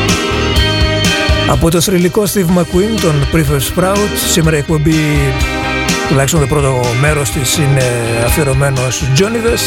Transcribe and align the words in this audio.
Από 1.50 1.72
το 1.72 1.82
θρηλυκό 1.82 2.24
Steve 2.34 2.58
McQueen, 2.58 3.00
τον 3.02 3.28
Prefer 3.34 3.60
Sprout, 3.60 4.10
σήμερα 4.32 4.56
η 4.56 4.60
εκπομπή, 4.60 5.34
τουλάχιστον 6.08 6.40
το 6.40 6.48
πρώτο 6.48 6.82
μέρος 7.02 7.30
της, 7.30 7.58
είναι 7.58 7.84
αφιερωμένος 8.26 8.96
στους 8.96 9.08
Τζόνιδες. 9.14 9.62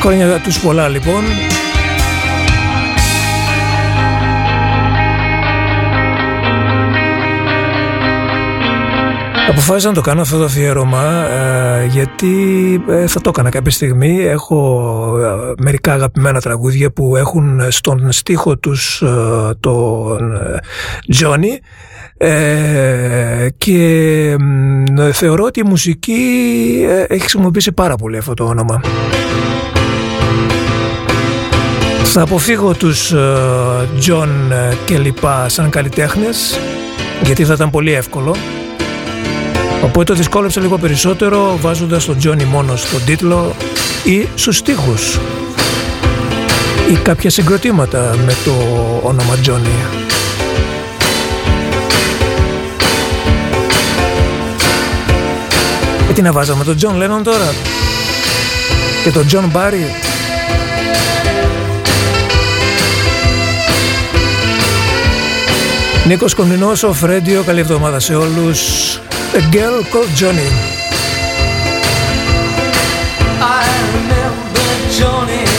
Χρόνια 0.00 0.40
τους 0.40 0.58
πολλά 0.58 0.88
λοιπόν. 0.88 1.22
Αποφάσισα 9.48 9.88
να 9.88 9.94
το 9.94 10.00
κάνω 10.00 10.20
αυτό 10.20 10.38
το 10.38 10.44
αφιέρωμα 10.44 11.26
ε, 11.28 11.84
γιατί 11.84 12.34
ε, 12.88 13.06
θα 13.06 13.20
το 13.20 13.28
έκανα 13.28 13.50
κάποια 13.50 13.70
στιγμή. 13.70 14.20
Έχω 14.20 15.18
ε, 15.18 15.62
μερικά 15.62 15.92
αγαπημένα 15.92 16.40
τραγούδια 16.40 16.92
που 16.92 17.16
έχουν 17.16 17.60
στον 17.68 18.12
στίχο 18.12 18.58
τους 18.58 19.02
ε, 19.02 19.08
τον 19.60 20.32
Τζόνι 21.08 21.60
και 23.58 24.36
μ, 24.40 24.84
θεωρώ 25.12 25.44
ότι 25.44 25.60
η 25.60 25.64
μουσική 25.66 26.22
ε, 26.88 27.00
έχει 27.02 27.20
χρησιμοποιήσει 27.20 27.72
πάρα 27.72 27.96
πολύ 27.96 28.16
αυτό 28.16 28.34
το 28.34 28.44
όνομα. 28.44 28.80
Θα 32.04 32.22
αποφύγω 32.22 32.74
τους 32.74 33.14
Τζον 33.98 34.52
και 34.84 34.98
λοιπά 34.98 35.48
σαν 35.48 35.70
καλλιτέχνες 35.70 36.58
γιατί 37.24 37.44
θα 37.44 37.52
ήταν 37.52 37.70
πολύ 37.70 37.92
εύκολο 37.92 38.36
Οπότε 39.82 40.04
το 40.04 40.14
δυσκόλεψα 40.14 40.60
λίγο 40.60 40.78
περισσότερο 40.78 41.58
βάζοντας 41.60 42.04
τον 42.04 42.18
Τζόνι 42.18 42.44
μόνο 42.44 42.76
στον 42.76 43.04
τίτλο 43.04 43.54
ή 44.04 44.28
στους 44.34 44.56
στίχους 44.56 45.18
ή 46.90 46.94
κάποια 47.02 47.30
συγκροτήματα 47.30 48.16
με 48.24 48.34
το 48.44 48.52
όνομα 49.02 49.36
Τζόνι. 49.36 49.68
Ε, 56.10 56.12
τι 56.12 56.22
να 56.22 56.32
βάζαμε, 56.32 56.64
τον 56.64 56.76
Τζον 56.76 56.96
Λένον 56.96 57.22
τώρα; 57.22 57.54
Και 59.04 59.10
τον 59.10 59.26
Τζον 59.26 59.48
Μπάρι. 59.52 59.94
Νίκος 66.06 66.34
Κομνηνός, 66.34 66.82
ο 66.82 66.92
Φρέντιο, 66.92 67.42
καλή 67.42 67.60
εβδομάδα 67.60 68.00
σε 68.00 68.14
όλους. 68.14 68.60
A 69.34 69.40
girl 69.50 69.82
called 69.84 70.10
Johnny. 70.14 70.46
I 73.40 73.64
remember 73.94 74.66
Johnny, 74.92 75.51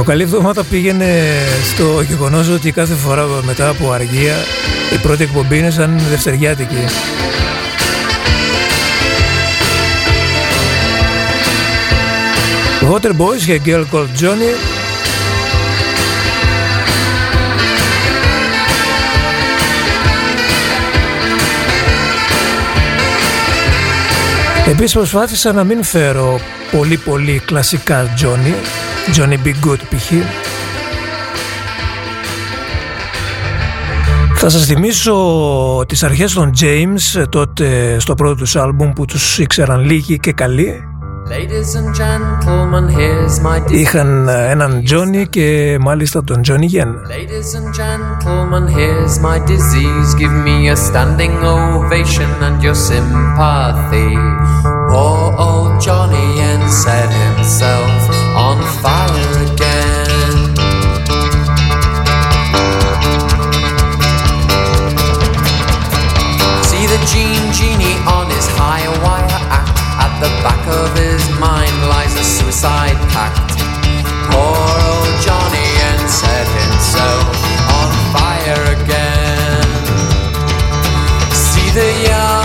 Το 0.00 0.06
καλή 0.06 0.22
εβδομάδα 0.22 0.64
πήγαινε 0.64 1.24
στο 1.72 2.00
γεγονός 2.00 2.48
ότι 2.48 2.72
κάθε 2.72 2.94
φορά 2.94 3.26
μετά 3.42 3.68
από 3.68 3.90
αργία 3.90 4.34
η 4.92 4.96
πρώτη 4.96 5.22
εκπομπή 5.22 5.58
είναι 5.58 5.70
σαν 5.70 6.00
δευτεριάτικη. 6.10 6.84
Water 12.90 13.10
Boys 13.10 13.42
και 13.46 13.60
Girl 13.64 13.84
Called 13.92 14.20
Johnny 14.20 14.54
Επίσης 24.68 24.92
προσπάθησα 24.92 25.52
να 25.52 25.64
μην 25.64 25.82
φέρω 25.82 26.40
πολύ 26.70 26.96
πολύ 26.96 27.42
κλασικά 27.44 28.14
Johnny 28.22 28.54
Johnny 29.06 29.36
B. 29.44 29.46
Good 29.66 29.80
π.χ. 29.90 30.12
Θα 34.34 34.48
σας 34.48 34.66
θυμίσω 34.66 35.14
τις 35.88 36.02
αρχές 36.02 36.32
των 36.32 36.50
James 36.60 37.24
τότε 37.28 37.98
στο 37.98 38.14
πρώτο 38.14 38.34
τους 38.34 38.56
άλμπουμ 38.56 38.92
που 38.92 39.04
τους 39.04 39.38
ήξεραν 39.38 39.80
λίγοι 39.80 40.18
και 40.18 40.32
καλοί 40.32 40.84
Είχαν 43.68 44.28
έναν 44.28 44.84
Τζόνι 44.84 45.26
και 45.26 45.78
μάλιστα 45.80 46.24
τον 46.24 46.42
Τζόνι 46.42 46.66
Γεν. 46.66 46.96
Poor 54.92 55.32
old 55.48 55.72
Johnny 55.84 56.26
Yen 56.38 56.62
said 56.82 57.10
himself 57.22 58.19
on 58.36 58.58
fire 58.82 59.32
again. 59.46 60.36
See 66.64 66.86
the 66.86 67.00
Gene 67.10 67.52
Genie 67.52 67.98
on 68.06 68.30
his 68.30 68.46
high 68.58 68.88
wire 69.04 69.40
act. 69.50 69.78
At 70.04 70.12
the 70.20 70.30
back 70.42 70.62
of 70.68 70.96
his 70.96 71.22
mind 71.38 71.74
lies 71.88 72.14
a 72.16 72.24
suicide 72.24 72.98
pact. 73.12 73.58
Poor 74.30 74.56
old 74.90 75.20
Johnny 75.22 75.70
himself 76.80 77.24
on 77.78 77.90
fire 78.12 78.62
again. 78.76 79.66
See 81.32 81.70
the 81.70 82.08
young 82.08 82.39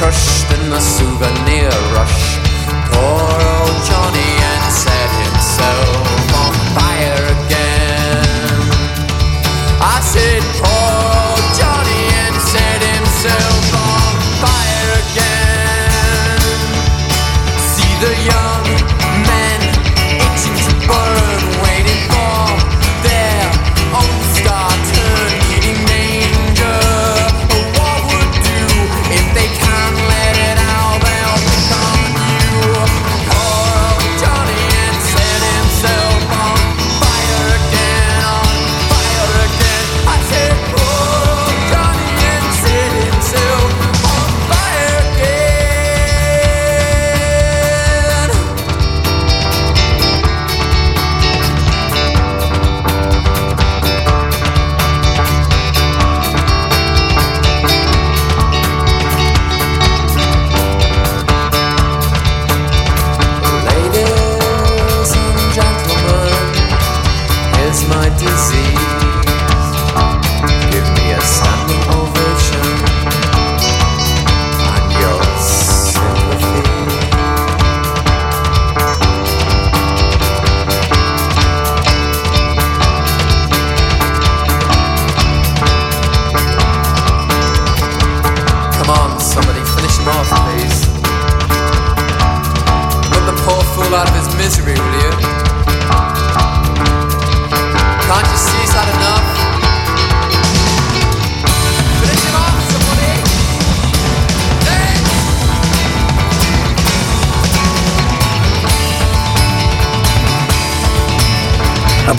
crushed 0.00 0.50
in 0.52 0.70
the 0.70 0.80
souvenir 0.80 1.68
rush. 1.92 2.38
Poor. 2.90 3.49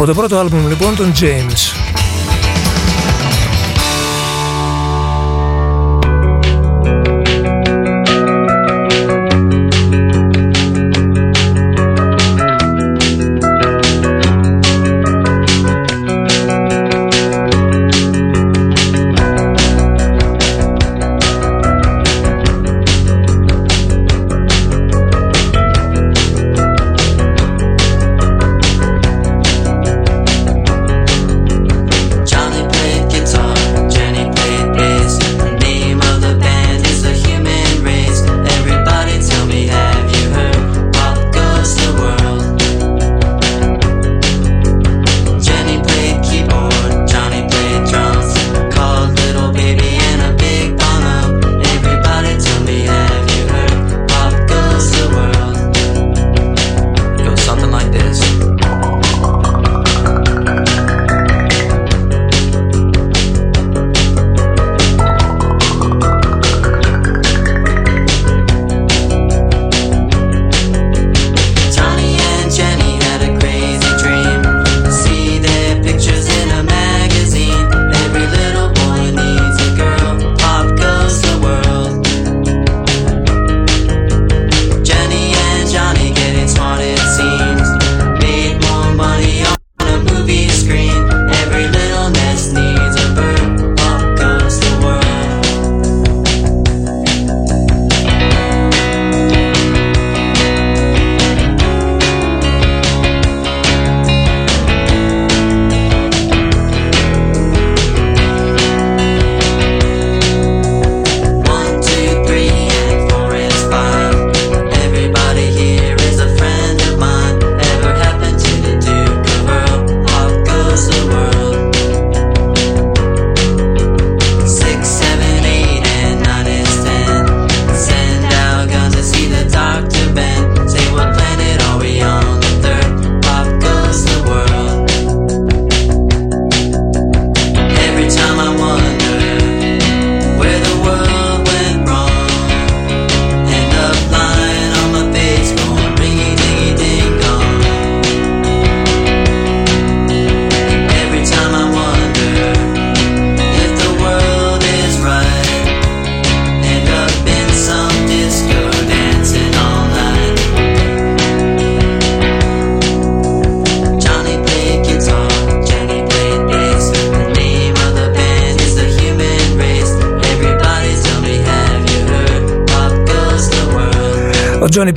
Από 0.02 0.10
το 0.10 0.16
πρώτο 0.16 0.38
άλμπουμ 0.38 0.68
λοιπόν 0.68 0.96
των 0.96 1.12
James. 1.20 1.81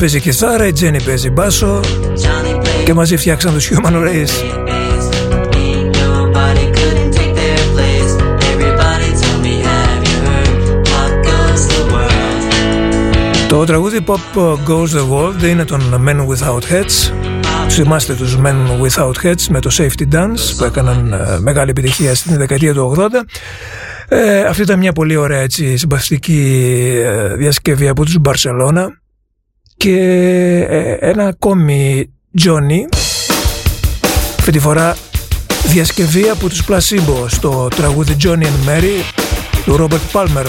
Παίζει 0.04 0.20
κιθάρα, 0.20 0.66
η 0.66 0.73
Τζένι 0.73 1.02
παίζει 1.02 1.30
μπάσο 1.30 1.80
και 2.84 2.94
μαζί 2.94 3.16
φτιάξαν 3.16 3.52
τους 3.52 3.70
Human 3.70 3.92
Race. 3.92 4.30
Το 13.49 13.64
τραγούδι 13.64 14.04
Pop 14.06 14.40
Goes 14.40 14.88
the 14.88 15.11
World 15.11 15.42
είναι 15.42 15.64
των 15.64 16.04
Men 16.06 16.16
Without 16.16 16.73
Heads. 16.73 17.12
Θυμάστε 17.68 18.14
τους 18.14 18.38
Men 18.44 18.87
Without 18.87 19.26
Heads 19.26 19.42
με 19.49 19.61
το 19.61 19.70
Safety 19.73 20.14
Dance 20.14 20.56
που 20.56 20.64
έκαναν 20.64 21.12
ε, 21.12 21.38
μεγάλη 21.38 21.70
επιτυχία 21.70 22.14
στην 22.14 22.37
δεκαετία 22.37 22.75
του 22.75 22.94
80. 22.99 23.06
Ε, 24.08 24.40
αυτή 24.40 24.62
ήταν 24.62 24.78
μια 24.78 24.92
πολύ 24.92 25.16
ωραία 25.16 25.40
έτσι, 25.40 25.76
συμπαθητική 25.76 26.62
ε, 27.04 27.34
διασκευή 27.34 27.88
από 27.88 28.04
τους 28.04 28.18
Μπαρσελώνα 28.18 29.02
και 29.76 29.98
ε, 30.68 30.96
ένα 31.00 31.26
ακόμη 31.26 32.10
Johnny 32.42 32.94
αυτή 34.38 34.50
τη 34.50 34.58
φορά 34.58 34.96
διασκευή 35.66 36.28
από 36.28 36.48
τους 36.48 36.62
Placebo 36.68 37.24
στο 37.26 37.68
τραγούδι 37.76 38.16
Johnny 38.22 38.42
and 38.42 38.68
Mary 38.68 39.02
του 39.64 39.76
Robert 39.78 40.12
Palmer. 40.12 40.46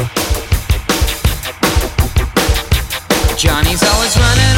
Johnny's 3.38 3.84
always 3.84 4.16
running 4.24 4.55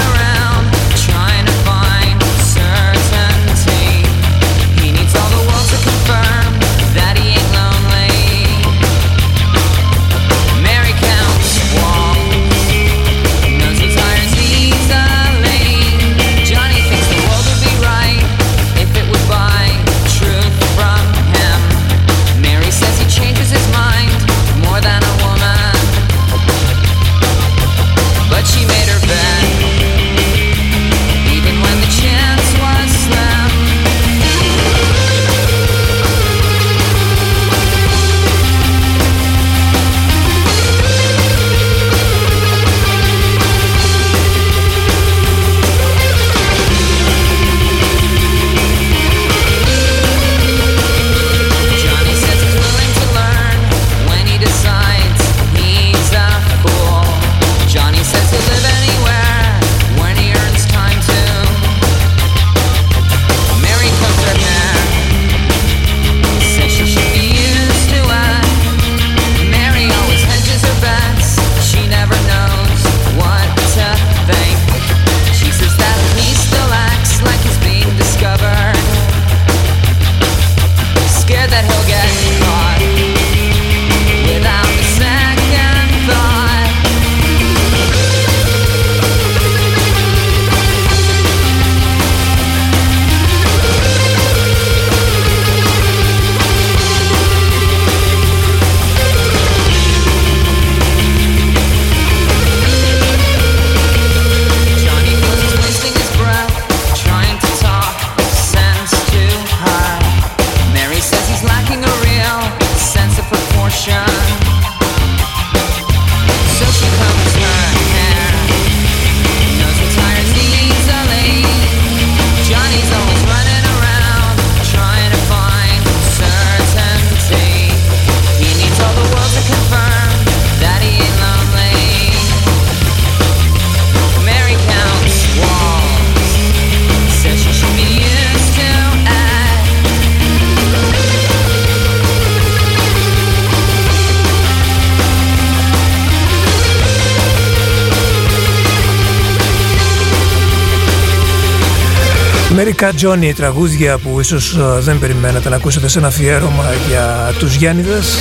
Μερικά 152.91 153.09
Johnny 153.09 153.33
τραγούδια 153.35 153.97
που 153.97 154.19
ίσως 154.19 154.55
ε, 154.55 154.79
δεν 154.79 154.99
περιμένατε 154.99 155.49
να 155.49 155.55
ακούσετε 155.55 155.87
σε 155.87 155.99
ένα 155.99 156.07
αφιέρωμα 156.07 156.63
για 156.87 157.33
τους 157.39 157.55
Γιάννηδες. 157.55 158.17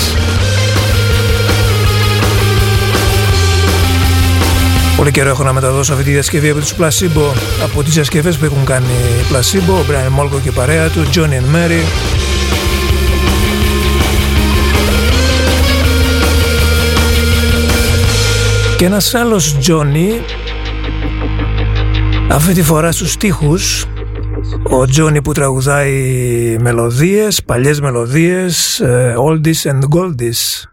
Πολύ 4.96 5.11
καιρό 5.11 5.29
έχω 5.29 5.42
να 5.42 5.52
μεταδώσω 5.52 5.92
αυτή 5.92 6.05
τη 6.05 6.11
διασκευή 6.11 6.50
από 6.50 6.61
τους 6.61 6.74
Placebo 6.79 7.33
από 7.62 7.83
τις 7.83 7.94
διασκευές 7.94 8.37
που 8.37 8.44
έχουν 8.44 8.64
κάνει 8.64 8.87
Placebo, 9.33 9.72
ο 9.72 9.85
Brian 9.90 10.20
Molko 10.20 10.40
και 10.42 10.48
η 10.48 10.52
παρέα 10.52 10.88
του, 10.88 11.07
Johnny 11.14 11.18
and 11.18 11.55
Mary. 11.55 11.83
Και 18.76 18.85
ένας 18.85 19.14
άλλος 19.14 19.57
Johnny 19.66 20.20
αυτή 22.31 22.52
τη 22.52 22.62
φορά 22.62 22.92
στους 22.92 23.12
στίχους 23.12 23.87
ο 24.70 24.85
Τζόνι 24.87 25.22
που 25.22 25.33
τραγουδάει 25.33 26.57
μελωδίες, 26.61 27.44
παλιές 27.44 27.81
μελωδίες, 27.81 28.81
ε, 28.81 29.14
oldies 29.18 29.70
and 29.70 29.81
goldies. 29.96 30.64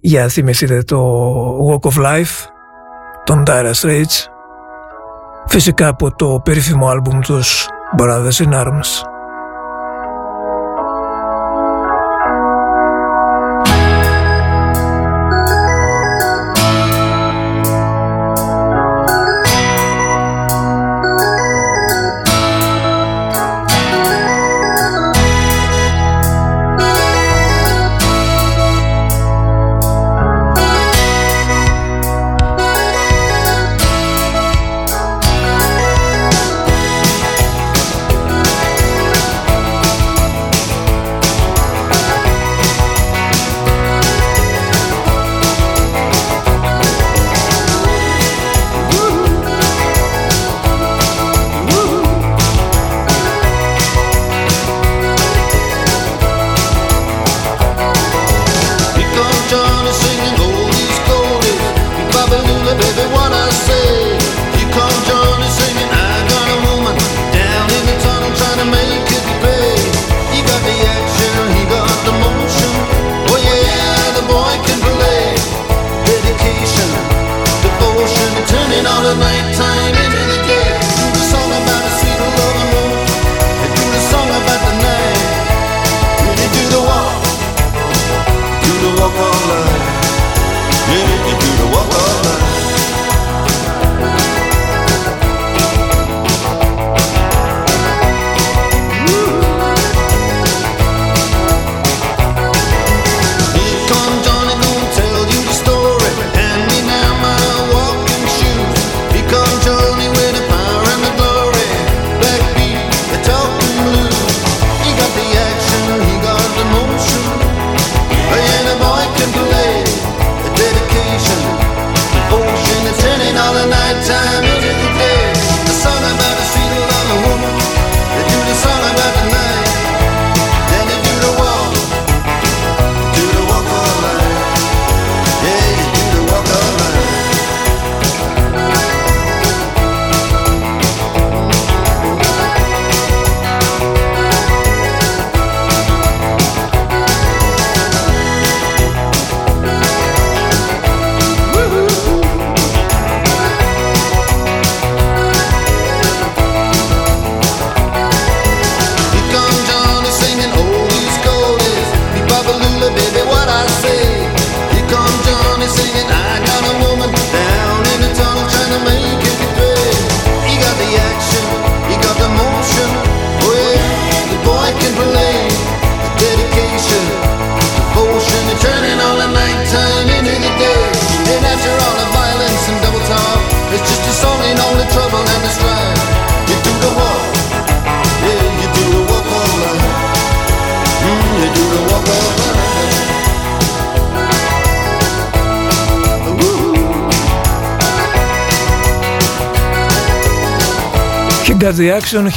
Για 0.00 0.28
θυμηθείτε 0.28 0.82
το 0.82 1.00
Walk 1.68 1.90
of 1.90 2.02
Life 2.04 2.46
των 3.24 3.42
Dire 3.46 3.72
Straits. 3.72 4.26
Φυσικά 5.46 5.88
από 5.88 6.14
το 6.16 6.40
περίφημο 6.44 6.88
άλμπουμ 6.88 7.20
τους 7.20 7.68
Brothers 7.98 8.44
in 8.44 8.52
Arms. 8.52 9.09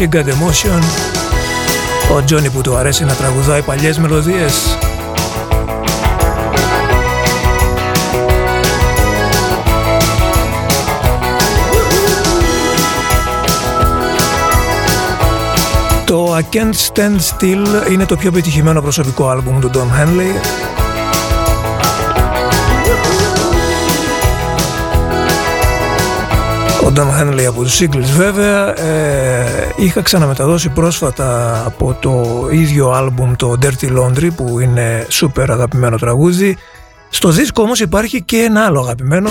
και 0.08 0.24
Emotion. 0.28 0.84
Ο 2.16 2.24
Τζόνι 2.24 2.50
που 2.50 2.62
του 2.62 2.76
αρέσει 2.76 3.06
να 3.06 3.14
τραγουδάει 3.14 3.62
παλιές 3.62 3.98
μελωδίες. 3.98 4.78
Το 16.06 16.38
I 16.38 16.56
Can't 16.56 16.94
Stand 16.94 17.18
Still 17.18 17.92
είναι 17.92 18.06
το 18.06 18.18
πιο 18.18 18.30
επιτυχημένο 18.30 18.82
προσωπικό 18.82 19.30
άλμπουμ 19.30 19.60
του 19.60 19.72
Don 19.74 19.78
Henley 19.78 20.73
Το 26.96 27.02
Dan 27.02 27.22
Henley 27.22 27.44
από 27.44 27.64
τους 27.64 27.82
Eagles 27.82 28.10
βέβαια 28.16 28.80
ε, 28.80 29.74
είχα 29.76 30.02
ξαναμεταδώσει 30.02 30.70
πρόσφατα 30.70 31.62
από 31.66 31.98
το 32.02 32.48
ίδιο 32.52 32.92
άλμπουμ 32.92 33.36
το 33.36 33.58
Dirty 33.62 33.98
Laundry 33.98 34.28
που 34.36 34.60
είναι 34.60 35.06
σούπερ 35.10 35.52
αγαπημένο 35.52 35.98
τραγούδι. 35.98 36.58
Στο 37.10 37.30
δίσκο 37.30 37.62
όμως 37.62 37.80
υπάρχει 37.80 38.22
και 38.22 38.38
ένα 38.38 38.66
άλλο 38.66 38.80
αγαπημένο 38.80 39.30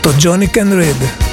το 0.00 0.10
Johnny 0.22 0.56
Can 0.56 0.80
Read 0.80 1.31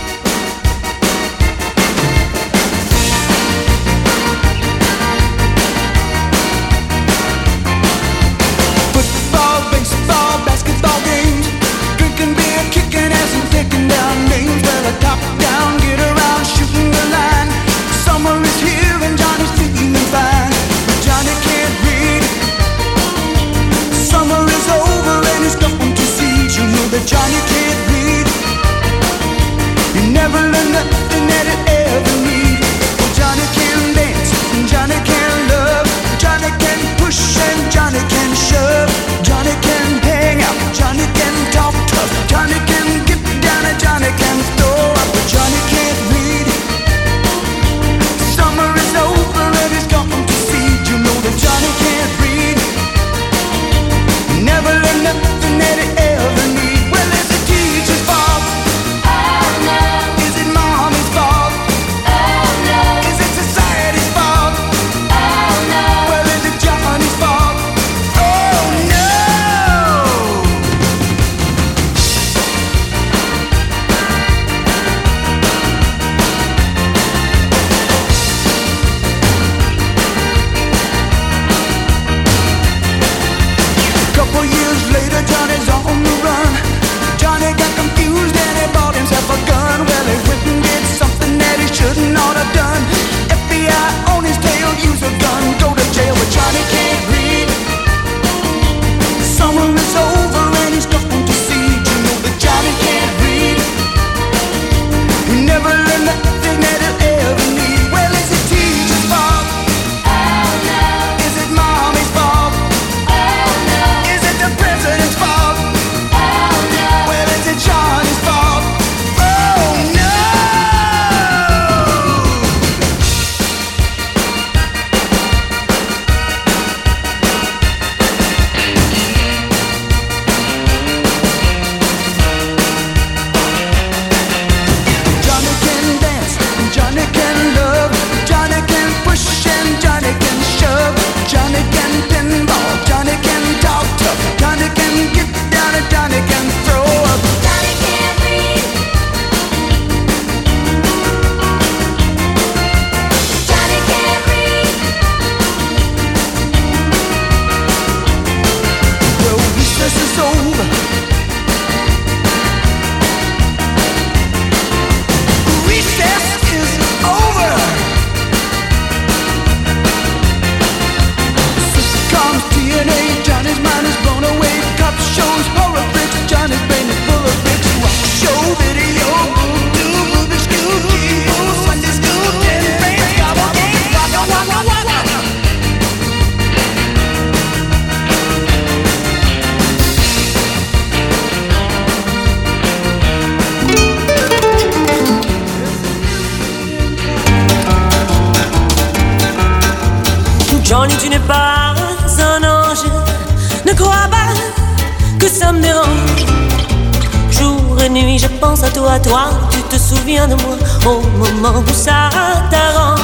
nuit, 207.89 208.19
je 208.19 208.27
pense 208.27 208.63
à 208.63 208.69
toi, 208.69 208.99
toi, 208.99 209.29
tu 209.51 209.61
te 209.63 209.77
souviens 209.77 210.27
de 210.27 210.35
moi 210.35 210.55
au 210.85 211.01
moment 211.17 211.59
où 211.59 211.73
ça 211.73 212.09
t'arrange. 212.49 212.99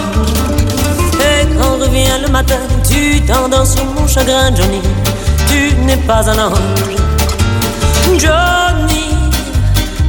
Et 1.20 1.46
quand 1.58 1.78
revient 1.80 2.20
le 2.22 2.30
matin, 2.30 2.60
tu 2.88 3.22
t'endors 3.22 3.66
sur 3.66 3.86
mon 3.86 4.08
chagrin, 4.08 4.54
Johnny, 4.56 4.82
tu 5.48 5.74
n'es 5.86 5.98
pas 5.98 6.30
un 6.30 6.48
ange. 6.48 6.60
Johnny, 8.18 9.10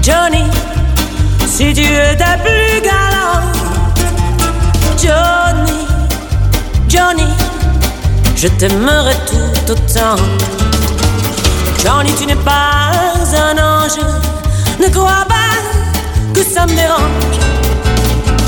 Johnny, 0.03 0.45
si 1.47 1.73
tu 1.73 1.83
étais 1.83 2.37
plus 2.45 2.81
galant. 2.83 3.43
Johnny, 5.03 5.87
Johnny, 6.89 7.29
je 8.37 8.49
t'aimerais 8.49 9.17
tout 9.27 9.73
autant. 9.73 10.17
Johnny, 11.83 12.13
tu 12.19 12.27
n'es 12.27 12.37
pas 12.37 12.91
un 13.35 13.57
ange. 13.59 14.36
Ne 14.81 14.89
crois 14.89 15.25
pas 15.29 15.57
que 16.35 16.43
ça 16.45 16.67
me 16.67 16.75
dérange. 16.75 17.39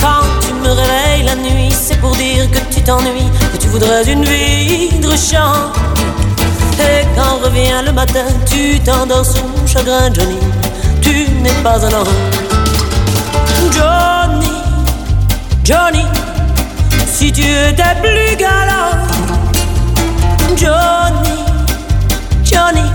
Quand 0.01 0.25
tu 0.41 0.53
me 0.55 0.71
réveilles 0.71 1.25
la 1.25 1.35
nuit, 1.37 1.73
c'est 1.73 1.99
pour 2.01 2.15
dire 2.17 2.51
que 2.51 2.59
tu 2.75 2.83
t'ennuies, 2.83 3.31
que 3.53 3.59
tu 3.59 3.69
voudrais 3.69 4.05
une 4.11 4.25
vie 4.25 4.91
de. 5.01 5.09
Et 6.81 7.05
quand 7.17 7.45
revient 7.45 7.83
le 7.85 7.93
matin, 7.93 8.25
tu 8.49 8.79
t'endors 8.81 9.27
sous 9.27 9.67
chagrin, 9.67 10.13
Johnny. 10.15 10.39
Tu 11.03 11.29
n'es 11.43 11.51
pas 11.63 11.85
un 11.85 11.93
ange. 11.93 12.09
Johnny, 13.73 14.53
Johnny, 15.65 16.05
si 17.07 17.33
tu 17.33 17.43
étais 17.43 17.95
plus 18.01 18.37
galant. 18.37 18.97
Johnny, 20.57 21.39
Johnny, 22.45 22.89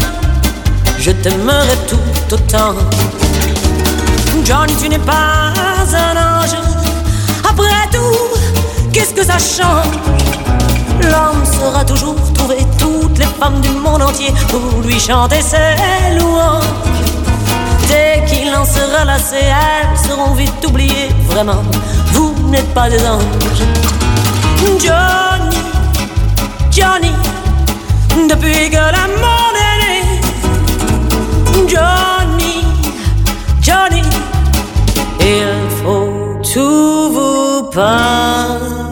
je 0.97 1.11
t'aimerais 1.11 1.77
tout 1.87 2.33
autant. 2.33 2.75
Johnny, 4.45 4.75
tu 4.75 4.89
n'es 4.89 4.99
pas 4.99 5.53
un 5.93 6.17
ange. 6.17 6.55
Après 7.49 7.87
tout, 7.91 8.17
qu'est-ce 8.91 9.13
que 9.13 9.23
ça 9.23 9.37
change? 9.39 9.95
L'homme 11.01 11.43
saura 11.45 11.83
toujours 11.85 12.15
trouver 12.33 12.65
toutes 12.77 13.17
les 13.17 13.25
femmes 13.39 13.59
du 13.61 13.69
monde 13.69 14.01
entier 14.01 14.33
pour 14.49 14.81
lui 14.83 14.99
chanter 14.99 15.41
ses 15.41 16.17
louanges. 16.19 16.63
Dès 17.87 18.23
qu'il 18.25 18.53
en 18.53 18.65
sera 18.65 19.05
lassé, 19.05 19.37
elles 19.37 19.97
seront 19.97 20.33
vite 20.33 20.65
oubliées. 20.67 21.09
Vraiment, 21.29 21.63
vous 22.11 22.33
n'êtes 22.49 22.73
pas 22.73 22.89
des 22.89 23.01
anges. 23.05 23.23
Johnny, 24.79 25.57
Johnny, 26.71 27.11
depuis 28.29 28.69
que 28.69 28.75
la 28.75 29.07
mort 29.21 29.53
est 29.55 29.77
née. 29.83 30.21
Johnny, 31.67 32.65
Johnny, 33.61 34.02
il 35.23 35.69
faut 35.69 36.09
tout 36.53 37.09
vous 37.15 37.69
pardonner. 37.71 38.83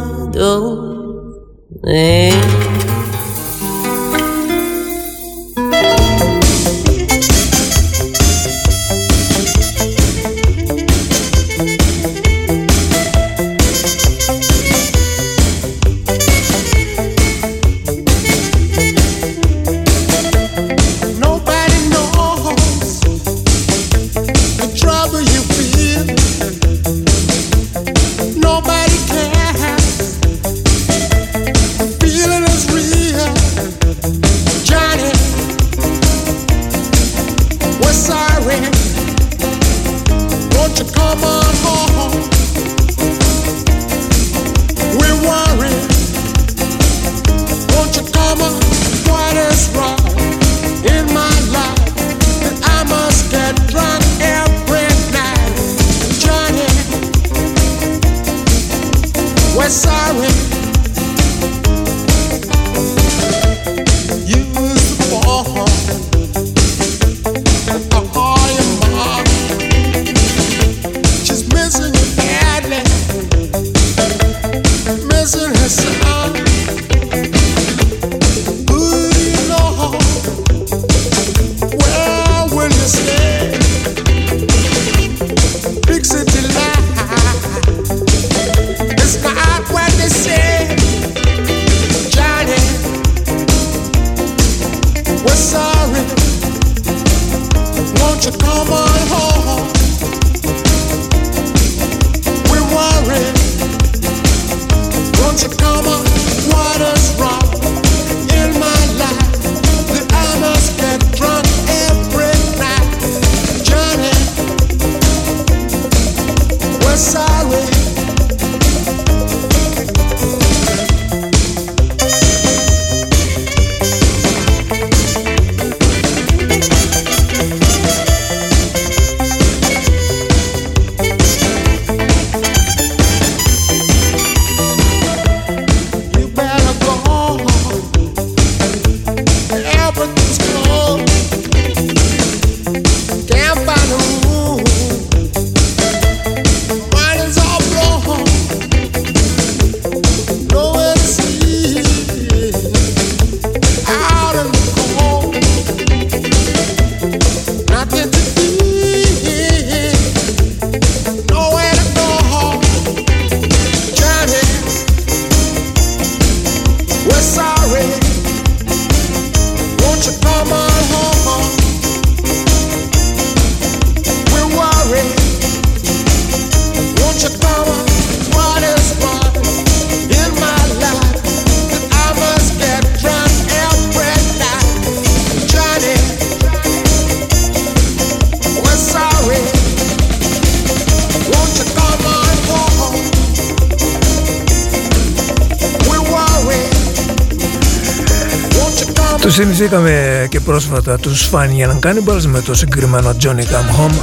Θυμηθήκαμε 199.61 200.27
και 200.29 200.39
πρόσφατα 200.39 200.97
τους 200.97 201.29
Funny 201.31 201.69
and 201.69 201.79
Cannibals 201.79 202.23
με 202.25 202.41
το 202.41 202.53
συγκεκριμένο 202.53 203.15
Johnny 203.21 203.41
Come 203.41 203.79
Home. 203.79 203.99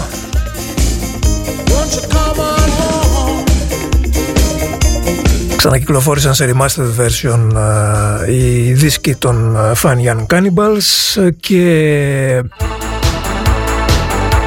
Ξανακυκλοφόρησαν 5.57 6.35
σε 6.35 6.55
remastered 6.55 7.01
version 7.01 7.53
uh, 7.53 8.29
οι 8.29 8.73
δίσκοι 8.73 9.15
των 9.15 9.57
Funny 9.83 10.17
and 10.17 10.27
Cannibals 10.27 11.31
και 11.41 12.43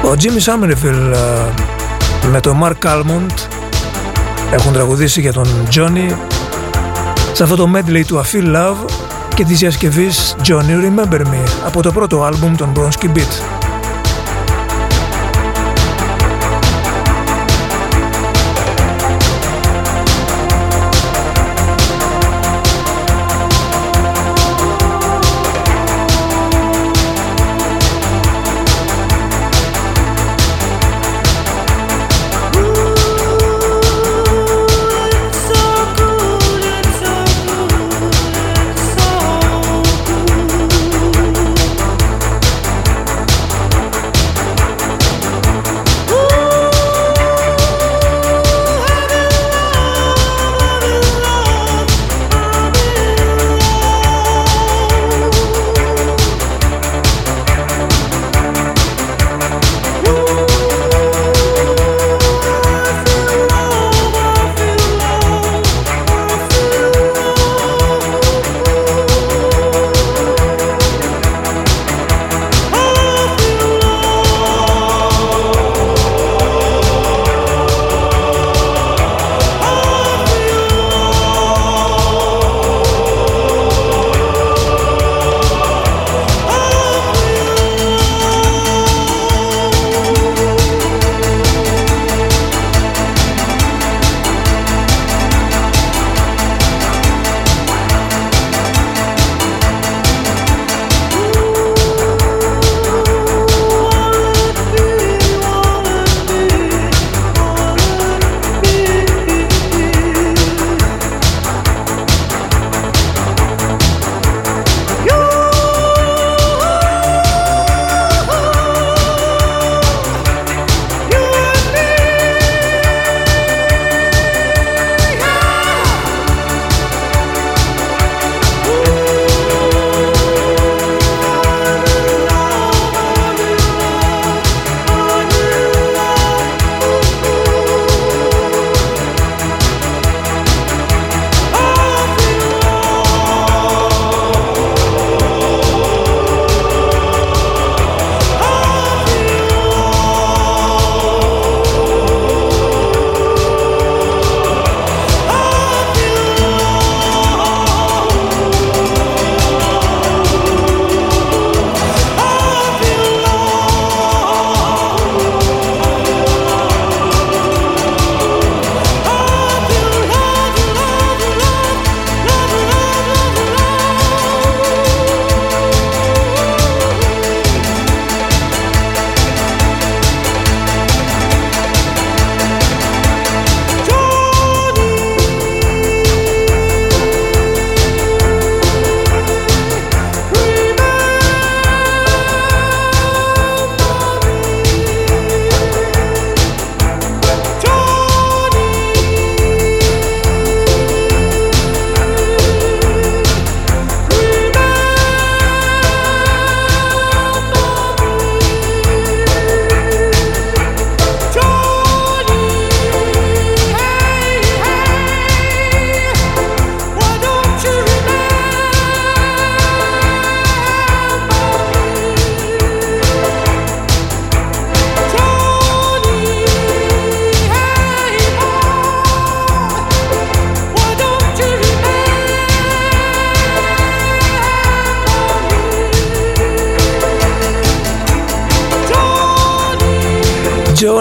ο 0.04 0.14
Jimmy 0.18 0.52
Somerville 0.52 1.14
uh, 1.14 1.50
με 2.30 2.40
τον 2.40 2.60
Mark 2.62 2.86
Almond 2.86 3.32
έχουν 4.52 4.72
τραγουδήσει 4.72 5.20
για 5.20 5.32
τον 5.32 5.46
Johnny 5.74 6.14
σε 7.32 7.42
αυτό 7.42 7.56
το 7.56 7.70
medley 7.74 8.02
του 8.06 8.20
I 8.24 8.34
Feel 8.34 8.56
Love 8.56 9.01
και 9.42 9.48
της 9.48 9.58
διασκευής 9.58 10.36
Johnny 10.48 10.84
Remember 10.84 11.20
Me 11.20 11.64
από 11.64 11.82
το 11.82 11.92
πρώτο 11.92 12.22
άλμπουμ 12.22 12.54
των 12.56 12.72
Bronski 12.76 13.06
Beat. 13.06 13.51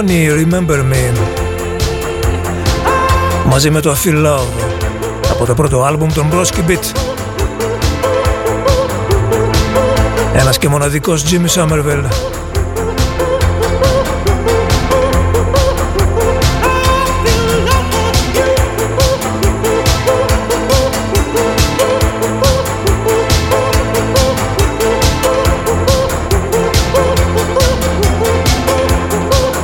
Johnny 0.01 0.29
Remember 0.29 0.79
Me 0.91 1.17
μαζί 3.45 3.69
με 3.69 3.79
το 3.81 3.91
I 3.91 4.07
Feel 4.07 4.25
Love 4.25 4.47
από 5.31 5.45
το 5.45 5.53
πρώτο 5.53 5.83
άλμπουμ 5.83 6.09
των 6.13 6.29
Broski 6.31 6.69
Beat 6.69 6.97
ένας 10.33 10.57
και 10.57 10.69
μοναδικός 10.69 11.23
Jimmy 11.23 11.61
Somerville 11.61 12.05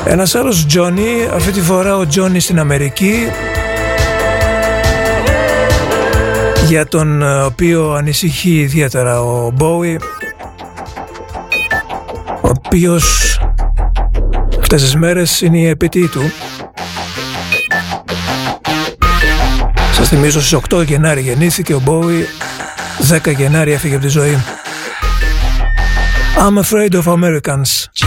Ένας 0.10 0.36
άλλος 0.36 0.66
Τζόνι, 0.66 1.28
αυτή 1.34 1.52
τη 1.52 1.62
φορά 1.62 1.98
ο 1.98 2.08
Τζόνι 2.08 2.40
στην 2.40 2.60
Αμερική 2.60 3.32
για 6.68 6.88
τον 6.88 7.22
ε, 7.22 7.44
οποίο 7.44 7.94
ανησυχεί 7.94 8.60
ιδιαίτερα 8.60 9.22
ο 9.22 9.52
Μπόουι 9.52 10.00
ο 12.42 12.50
οποίος 12.66 13.38
αυτές 14.60 14.82
τις 14.82 14.96
μέρες 14.96 15.42
είναι 15.42 15.58
η 15.58 15.68
επαιτή 15.68 16.08
του. 16.08 16.32
Σας 19.92 20.08
θυμίζω 20.08 20.42
στις 20.42 20.60
8 20.70 20.86
Γενάρη 20.86 21.22
γεννήθηκε 21.22 21.74
ο 21.74 21.80
Μπόουι 21.80 22.28
10 23.26 23.36
Γενάρη 23.36 23.72
έφυγε 23.72 23.96
από 23.96 24.04
τη 24.04 24.10
ζωή. 24.10 24.44
I'm 26.40 26.58
afraid 26.58 26.94
of 26.94 27.08
Americans 27.08 28.07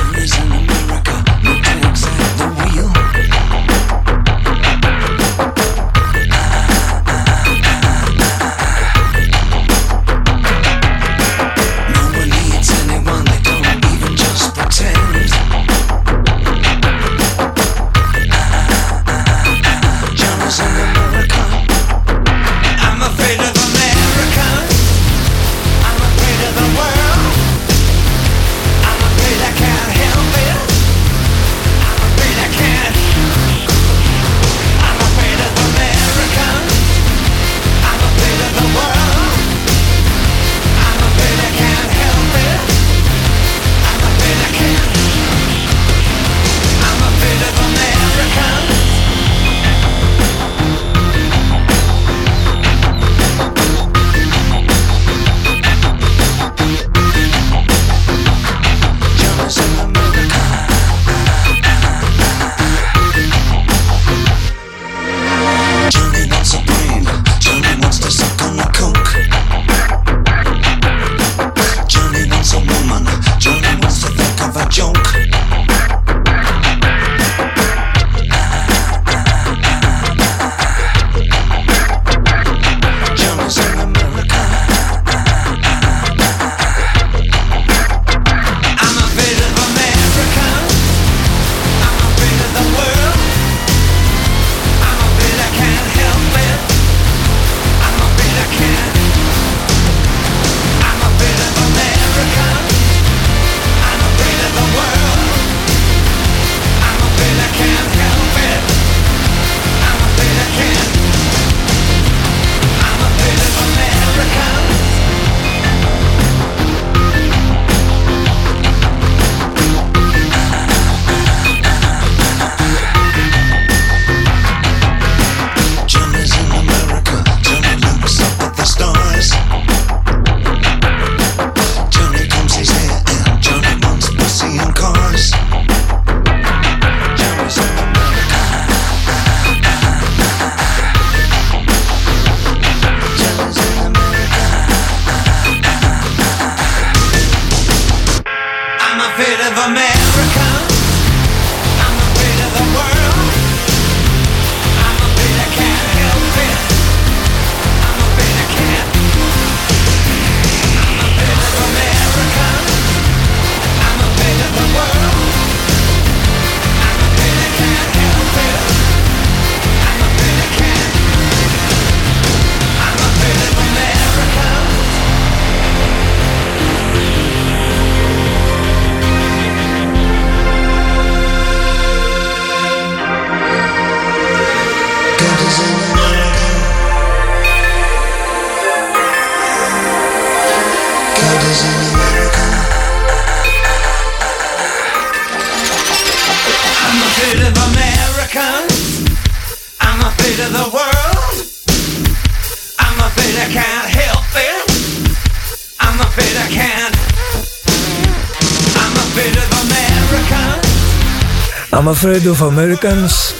Afraid 211.91 212.25
of 212.27 212.47
Americans. 212.47 213.35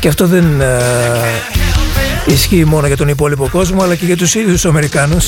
Και 0.00 0.08
αυτό 0.08 0.26
δεν 0.26 0.60
ε, 0.60 0.80
ισχύει 2.26 2.64
μόνο 2.64 2.86
για 2.86 2.96
τον 2.96 3.08
υπόλοιπο 3.08 3.48
κόσμο 3.48 3.82
αλλά 3.82 3.94
και 3.94 4.04
για 4.04 4.16
τους 4.16 4.34
ίδιους 4.34 4.52
τους 4.52 4.64
Αμερικάνους. 4.64 5.26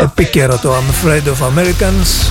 Επίκαιρο 0.00 0.58
το 0.62 0.74
I'm 0.74 1.08
Afraid 1.08 1.22
of 1.22 1.58
Americans. 1.58 2.30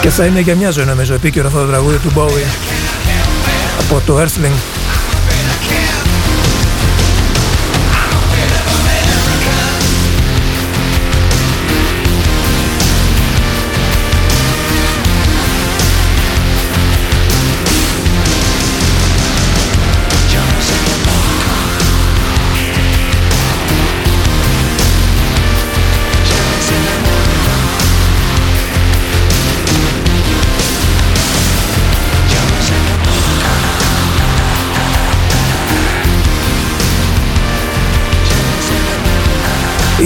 Και 0.00 0.10
θα 0.10 0.24
είναι 0.24 0.40
για 0.40 0.54
μια 0.54 0.70
ζωή 0.70 0.84
νομίζω 0.84 1.14
επίκαιρο 1.14 1.46
αυτό 1.46 1.60
το 1.60 1.66
τραγούδι 1.66 1.96
του 1.96 2.12
Bowie. 2.16 2.46
Από 3.80 4.02
το 4.06 4.20
Earthling 4.20 4.75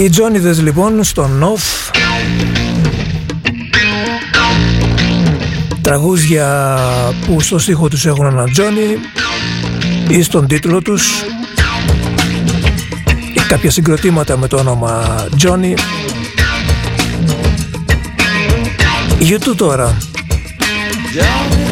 Οι 0.01 0.09
Τζόνιδες 0.09 0.61
λοιπόν 0.61 1.03
στο 1.03 1.27
Νοφ. 1.27 1.63
Τραγούδια 5.81 6.77
που 7.25 7.41
στο 7.41 7.59
στίχο 7.59 7.87
τους 7.87 8.05
έχουν 8.05 8.25
ένα 8.25 8.49
Τζόνι 8.49 8.97
ή 10.07 10.21
στον 10.21 10.47
τίτλο 10.47 10.81
τους. 10.81 11.21
Ή 13.33 13.39
κάποια 13.47 13.71
συγκροτήματα 13.71 14.37
με 14.37 14.47
το 14.47 14.57
όνομα 14.57 15.25
Τζόνι. 15.37 15.73
YouTube 19.19 19.55
τώρα. 19.55 19.97
Ο 21.67 21.70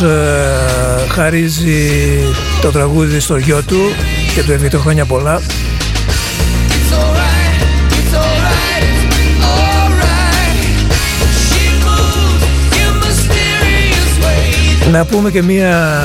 ε, 0.00 1.08
χαρίζει 1.08 2.18
το 2.60 2.70
τραγούδι 2.70 3.20
στο 3.20 3.36
γιο 3.36 3.62
του 3.62 3.80
και 4.34 4.42
του 4.42 4.52
εύγεται 4.52 4.76
χρόνια 4.76 5.04
πολλά. 5.04 5.40
Να 14.90 15.04
πούμε 15.04 15.30
και 15.30 15.42
μία 15.42 15.98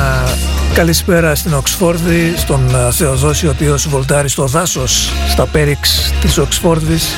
καλησπέρα 0.73 1.35
στην 1.35 1.53
Οξφόρδη, 1.53 2.33
στον 2.37 2.75
ε, 2.75 2.91
Θεοδόση 2.91 3.47
ο 3.47 3.49
οποίος 3.49 3.87
βολτάρει 3.87 4.29
στο 4.29 4.47
δάσος 4.47 5.11
στα 5.29 5.45
πέριξ 5.45 6.13
της 6.21 6.37
Οξφόρδης 6.37 7.15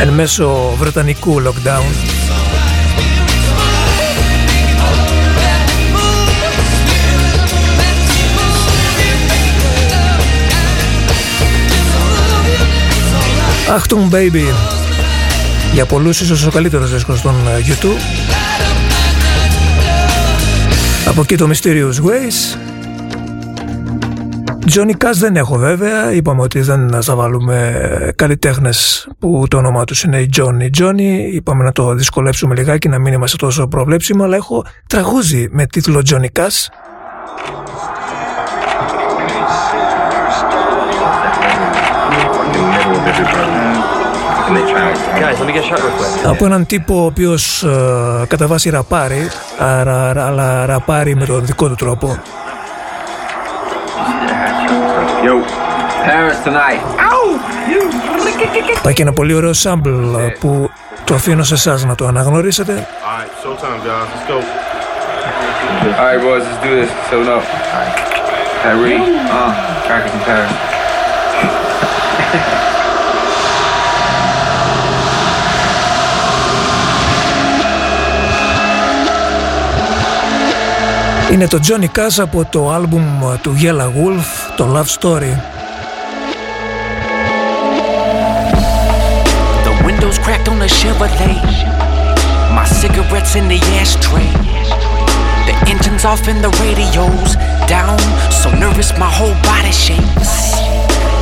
εν 0.00 0.08
μέσω 0.08 0.74
βρετανικού 0.78 1.42
lockdown. 1.42 2.19
Achtung 13.76 14.14
Baby. 14.14 14.44
Για 15.72 15.86
πολλούς 15.86 16.20
ίσως 16.20 16.46
ο 16.46 16.50
καλύτερος 16.50 16.92
δίσκος 16.92 17.18
στον 17.18 17.34
ε, 17.34 17.60
YouTube. 17.66 18.00
Από 21.08 21.20
εκεί 21.20 21.36
το 21.36 21.48
Mysterious 21.50 21.94
Ways. 22.06 22.58
Johnny 24.74 25.04
Cash 25.04 25.14
δεν 25.14 25.36
έχω 25.36 25.56
βέβαια. 25.56 26.12
Είπαμε 26.12 26.42
ότι 26.42 26.60
δεν 26.60 27.02
θα 27.02 27.14
βάλουμε 27.14 27.82
καλλιτέχνες 28.16 29.08
που 29.18 29.44
το 29.50 29.56
όνομα 29.56 29.84
τους 29.84 30.02
είναι 30.02 30.18
η 30.18 30.30
Johnny 30.36 30.82
Johnny. 30.82 31.32
Είπαμε 31.32 31.64
να 31.64 31.72
το 31.72 31.94
δυσκολέψουμε 31.94 32.54
λιγάκι 32.54 32.88
να 32.88 32.98
μην 32.98 33.12
είμαστε 33.12 33.36
τόσο 33.36 33.66
προβλέψιμο 33.66 34.24
αλλά 34.24 34.36
έχω 34.36 34.64
τραγούδι 34.86 35.48
με 35.52 35.66
τίτλο 35.66 36.02
Johnny 36.10 36.40
Cash 36.40 36.66
από 46.24 46.44
έναν 46.44 46.66
τύπο 46.66 47.02
ο 47.02 47.04
οποίος 47.04 47.64
uh, 47.66 48.24
κατά 48.28 48.46
βάση 48.46 48.70
ραπάρει, 48.70 49.28
αλλά 49.58 50.66
ραπάρει 50.66 51.14
με 51.14 51.24
τον 51.24 51.46
δικό 51.46 51.68
του 51.68 51.74
τρόπο. 51.74 52.18
Υπάρχει 58.78 59.02
ένα 59.02 59.12
πολύ 59.12 59.34
ωραίο 59.34 59.50
sample 59.62 60.18
ε, 60.18 60.26
που 60.40 60.70
το 61.04 61.14
αφήνω 61.14 61.42
σε 61.42 61.54
εσάς 61.54 61.84
να 61.84 61.94
το 61.94 62.06
αναγνωρίσετε. 62.06 62.86
Alright, 66.00 66.20
boys, 66.26 66.44
let's 66.48 66.60
do 66.64 66.70
this. 66.78 66.90
Seven 67.10 67.28
up. 67.36 67.44
Kyrie, 68.62 69.00
uh, 69.38 69.50
crackers 69.86 70.14
in 70.16 70.20
Paris. 70.28 70.52
Είναι 81.31 81.47
το 81.47 81.59
Johnny 81.67 81.99
Cash 81.99 82.19
από 82.19 82.45
το 82.49 82.71
άλμπουμ 82.71 83.03
του 83.41 83.55
Yellow 83.61 83.89
Wolf, 84.03 84.53
το 84.55 84.67
Love 84.73 85.01
Story. 85.01 85.33
The 89.65 89.73
windows 89.85 90.17
cracked 90.25 90.47
on 90.51 90.57
the 90.59 90.69
Chevrolet 90.79 91.37
My 92.55 92.65
cigarettes 92.81 93.35
in 93.35 93.49
the 93.49 93.59
ashtray. 93.81 94.29
The 95.47 95.55
engine's 95.67 96.05
off 96.05 96.25
and 96.31 96.39
the 96.41 96.51
radio's 96.63 97.35
down. 97.67 97.99
So 98.31 98.47
nervous, 98.63 98.89
my 98.97 99.11
whole 99.17 99.35
body 99.43 99.73
shakes. 99.85 100.31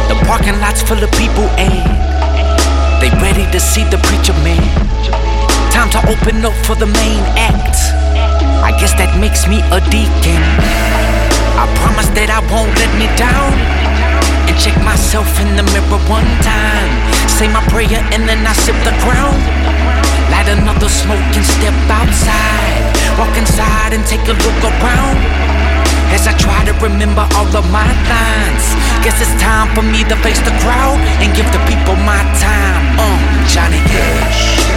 The 0.10 0.16
parking 0.28 0.58
lot's 0.64 0.84
full 0.84 1.01
of 1.04 1.12
people, 1.24 1.47
and 1.58 1.84
they 3.01 3.10
ready 3.26 3.45
to 3.51 3.60
see 3.60 3.84
the 3.93 3.97
preacher 4.08 4.38
man. 4.45 4.62
Time 5.72 5.89
to 5.95 5.99
open 6.14 6.45
up 6.45 6.54
for 6.68 6.76
the 6.76 6.86
main 7.01 7.24
act. 7.51 7.78
I 8.69 8.77
guess 8.77 8.93
that 9.01 9.16
makes 9.16 9.49
me 9.49 9.64
a 9.73 9.81
deacon. 9.89 10.45
I 11.57 11.64
promise 11.81 12.12
that 12.12 12.29
I 12.29 12.45
won't 12.53 12.69
let 12.77 12.93
me 13.01 13.09
down. 13.16 13.57
And 14.45 14.53
check 14.61 14.77
myself 14.85 15.25
in 15.41 15.57
the 15.57 15.64
mirror 15.73 15.97
one 16.05 16.29
time. 16.45 16.93
Say 17.33 17.49
my 17.49 17.64
prayer 17.73 18.05
and 18.12 18.29
then 18.29 18.45
I 18.45 18.53
sip 18.53 18.77
the 18.85 18.93
ground. 19.01 19.41
Light 20.29 20.53
another 20.53 20.93
smoke 20.93 21.33
and 21.33 21.49
step 21.49 21.73
outside. 21.89 22.93
Walk 23.16 23.33
inside 23.41 23.97
and 23.97 24.05
take 24.05 24.29
a 24.29 24.37
look 24.37 24.61
around. 24.61 25.16
As 26.12 26.29
I 26.29 26.37
try 26.37 26.61
to 26.69 26.77
remember 26.85 27.25
all 27.41 27.49
of 27.49 27.64
my 27.73 27.89
lines. 27.89 28.64
Guess 29.01 29.16
it's 29.25 29.33
time 29.41 29.73
for 29.73 29.81
me 29.81 30.05
to 30.12 30.16
face 30.21 30.45
the 30.45 30.53
crowd 30.61 31.01
and 31.25 31.33
give 31.33 31.49
the 31.57 31.62
people 31.64 31.97
my 32.05 32.21
time. 32.37 32.85
Uh, 33.01 33.16
Johnny 33.49 33.81
Cash. 33.89 34.68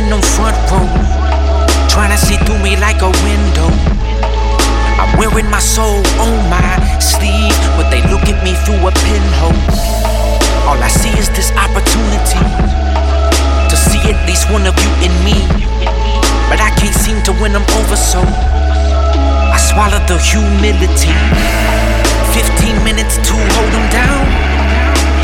Standing 0.00 0.12
on 0.12 0.22
front 0.22 0.56
row, 0.70 0.86
trying 1.88 2.10
to 2.10 2.16
see 2.16 2.36
through 2.44 2.58
me 2.62 2.76
like 2.76 3.02
a 3.02 3.10
window. 3.24 3.68
I'm 4.96 5.12
wearing 5.18 5.50
my 5.50 5.58
soul 5.58 6.00
on 6.20 6.32
my 6.48 6.98
sleeve, 7.00 7.56
but 7.76 7.90
they 7.90 8.00
look 8.08 8.24
at 8.28 8.42
me 8.44 8.54
through 8.64 8.80
a 8.86 8.92
pinhole. 9.04 9.56
All 10.68 10.80
I 10.80 10.88
see 10.88 11.12
is 11.18 11.28
this 11.30 11.52
opportunity 11.52 12.40
to 13.68 13.76
see 13.76 14.00
at 14.08 14.18
least 14.26 14.50
one 14.50 14.66
of 14.66 14.74
you 14.80 14.90
in 15.04 15.12
me, 15.24 15.36
but 16.48 16.60
I 16.60 16.70
can't 16.80 16.94
seem 16.94 17.22
to 17.24 17.32
win 17.40 17.52
them 17.52 17.66
over, 17.80 17.96
so 17.96 18.20
I 18.20 19.58
swallow 19.58 20.00
the 20.06 20.18
humility. 20.18 21.12
15 22.32 22.84
minutes 22.84 23.16
to 23.16 23.34
hold 23.34 23.72
them 23.72 23.86
down, 23.90 24.24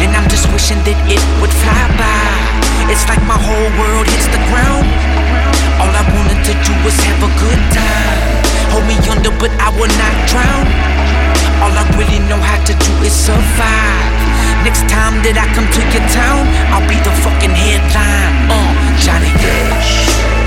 and 0.03 0.11
I'm 0.16 0.29
just 0.29 0.51
wishing 0.53 0.79
that 0.85 0.99
it 1.09 1.22
would 1.41 1.53
fly 1.53 1.87
by. 1.97 2.55
It's 2.89 3.03
like 3.11 3.22
my 3.26 3.34
whole 3.34 3.70
world 3.82 4.07
hits 4.07 4.30
the 4.30 4.39
ground. 4.47 4.87
All 5.82 5.91
I 5.91 6.07
wanted 6.14 6.39
to 6.47 6.55
do 6.62 6.72
was 6.87 6.95
have 7.03 7.18
a 7.18 7.30
good 7.43 7.62
time. 7.74 8.20
Hold 8.70 8.87
me 8.87 8.95
under, 9.11 9.34
but 9.43 9.51
I 9.59 9.74
will 9.74 9.91
not 9.99 10.14
drown. 10.30 10.66
All 11.62 11.74
I 11.74 11.82
really 11.99 12.22
know 12.30 12.39
how 12.39 12.62
to 12.62 12.72
do 12.72 12.93
is 13.03 13.12
survive. 13.12 14.14
Next 14.62 14.87
time 14.87 15.18
that 15.26 15.34
I 15.34 15.47
come 15.55 15.66
to 15.66 15.82
your 15.91 16.07
town, 16.14 16.47
I'll 16.70 16.87
be 16.87 16.99
the 17.03 17.14
fucking 17.26 17.55
headline. 17.59 18.51
Uh, 18.55 18.70
Johnny 19.03 19.34
Cash. 19.34 20.45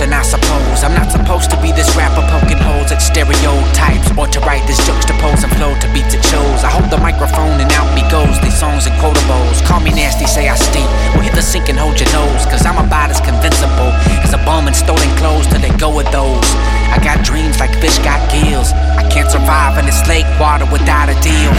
and 0.00 0.14
I 0.14 0.22
suppose. 0.28 0.84
I'm 0.84 0.92
not 0.92 1.08
supposed 1.08 1.48
to 1.56 1.58
be 1.64 1.72
this 1.72 1.88
rapper 1.96 2.20
poking 2.28 2.60
holes 2.60 2.92
at 2.92 3.00
stereotypes 3.00 4.12
or 4.12 4.28
to 4.28 4.38
write 4.44 4.60
this 4.68 4.76
juxtaposing 4.84 5.48
flow 5.56 5.72
to 5.80 5.88
beats 5.96 6.12
it 6.12 6.20
shows. 6.28 6.60
I 6.60 6.68
hold 6.68 6.92
the 6.92 7.00
microphone 7.00 7.56
and 7.56 7.72
out 7.72 7.88
me 7.96 8.04
goes. 8.12 8.36
These 8.44 8.60
songs 8.60 8.84
and 8.84 8.92
quotables. 9.00 9.64
Call 9.64 9.80
me 9.80 9.90
nasty, 9.90 10.28
say 10.28 10.52
I 10.52 10.56
stink. 10.60 10.86
Well, 11.16 11.24
hit 11.24 11.32
the 11.32 11.40
sink 11.40 11.72
and 11.72 11.80
hold 11.80 11.96
your 11.96 12.12
nose, 12.12 12.44
cause 12.44 12.68
I'm 12.68 12.76
about 12.76 13.08
as 13.08 13.24
convincible 13.24 13.88
as 14.20 14.36
a 14.36 14.40
bum 14.44 14.68
in 14.68 14.76
stolen 14.76 15.08
clothes 15.16 15.48
till 15.48 15.64
they 15.64 15.72
go 15.80 15.88
with 15.88 16.12
those. 16.12 16.44
I 16.92 17.00
got 17.00 17.24
dreams 17.24 17.56
like 17.56 17.72
fish 17.80 17.96
got 18.04 18.20
gills. 18.28 18.76
I 19.00 19.08
can't 19.08 19.32
survive 19.32 19.80
in 19.80 19.88
this 19.88 20.04
lake 20.04 20.28
water 20.36 20.68
without 20.68 21.08
a 21.08 21.16
deal. 21.24 21.52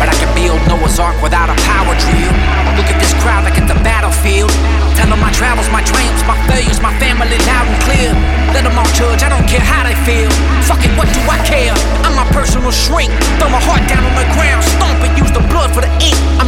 But 0.00 0.08
I 0.08 0.16
can 0.16 0.32
build 0.32 0.60
Noah's 0.68 0.96
Ark 0.96 1.20
without 1.20 1.52
a 1.52 1.56
power 1.68 1.92
drill. 2.00 2.32
Look 2.80 2.88
at 2.88 2.96
this 2.96 3.12
crowd 3.20 3.44
like 3.44 3.60
it's 3.60 3.72
a 3.72 3.78
battlefield. 3.84 4.52
Tell 4.96 5.08
them 5.08 5.20
my 5.20 5.32
travels, 5.32 5.68
my 5.68 5.84
triumphs, 5.84 6.24
my 6.24 6.36
failures, 6.48 6.80
my 6.80 6.92
family 7.00 7.36
loud 7.44 7.68
and 7.68 7.80
clear. 7.84 8.05
Let 8.54 8.62
them 8.64 8.78
all 8.78 8.88
judge, 8.94 9.22
I 9.22 9.28
don't 9.28 9.46
care 9.48 9.62
how 9.62 9.82
they 9.82 9.96
feel. 10.06 10.30
Fuck 10.68 10.84
it, 10.84 10.92
what 10.98 11.08
do 11.10 11.20
I 11.26 11.38
care? 11.42 11.74
I'm 12.06 12.14
my 12.14 12.26
personal 12.30 12.70
shrink. 12.70 13.10
Throw 13.38 13.50
my 13.50 13.62
heart 13.62 13.82
down 13.88 14.04
on 14.04 14.14
the 14.14 14.26
ground, 14.34 14.62
stomp 14.64 15.00
and 15.02 15.12
use 15.18 15.32
the 15.32 15.44
blood 15.48 15.74
for 15.74 15.82
the 15.82 15.90
ink. 16.02 16.16
I'm 16.40 16.45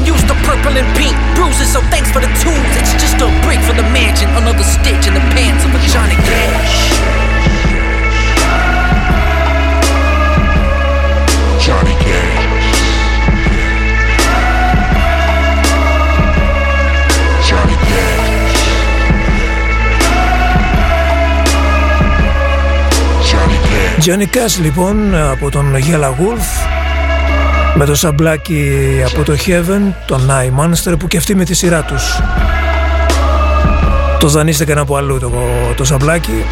Johnny 24.09 24.26
Cash. 24.26 24.28
Johnny 24.28 24.36
Cash 24.36 24.62
λοιπόν 24.62 25.14
από 25.14 25.50
τον 25.50 25.74
Yellow 25.74 26.11
Wolf 26.11 26.68
με 27.74 27.84
το 27.84 27.94
σαμπλάκι 27.94 28.72
από 29.06 29.22
το 29.22 29.36
Heaven, 29.46 29.92
τον 30.06 30.30
Night 30.30 30.64
Monster 30.64 30.98
που 30.98 31.06
και 31.06 31.16
αυτοί 31.16 31.34
με 31.34 31.44
τη 31.44 31.54
σειρά 31.54 31.82
τους 31.82 32.20
το 34.18 34.28
δανείστηκαν 34.28 34.78
από 34.78 34.96
αλλού 34.96 35.18
το, 35.18 35.30
το 35.76 35.84
σαμπλάκι 35.84 36.44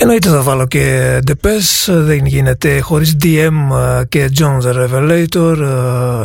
Εννοείται 0.00 0.28
θα 0.28 0.42
βάλω 0.42 0.66
και 0.66 1.18
Depes, 1.26 1.86
δεν 1.86 2.26
γίνεται 2.26 2.80
χωρίς 2.80 3.16
DM 3.22 3.52
και 4.08 4.30
John 4.38 4.58
the 4.62 4.72
Revelator. 4.74 5.56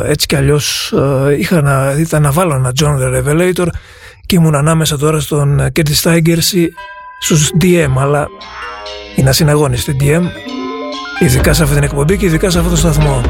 Έτσι 0.06 0.26
κι 0.26 0.36
αλλιώς 0.36 0.94
είχα 1.38 1.62
να, 1.62 1.94
ήταν 1.98 2.22
να 2.22 2.30
βάλω 2.30 2.54
ένα 2.54 2.72
John 2.80 2.96
the 2.98 3.22
Revelator 3.22 3.66
και 4.26 4.36
ήμουν 4.36 4.54
ανάμεσα 4.54 4.98
τώρα 4.98 5.20
στον 5.20 5.60
Curtis 5.60 6.02
Tigers 6.02 6.68
στους 7.20 7.50
DM, 7.60 7.92
αλλά 7.96 8.28
είναι 9.16 9.28
ασυναγώνιστοι 9.28 9.96
DM, 10.00 10.22
ειδικά 11.18 11.52
σε 11.52 11.62
αυτή 11.62 11.74
την 11.74 11.84
εκπομπή 11.84 12.16
και 12.16 12.26
ειδικά 12.26 12.50
σε 12.50 12.58
αυτό 12.58 12.70
το 12.70 12.76
σταθμό. 12.76 13.22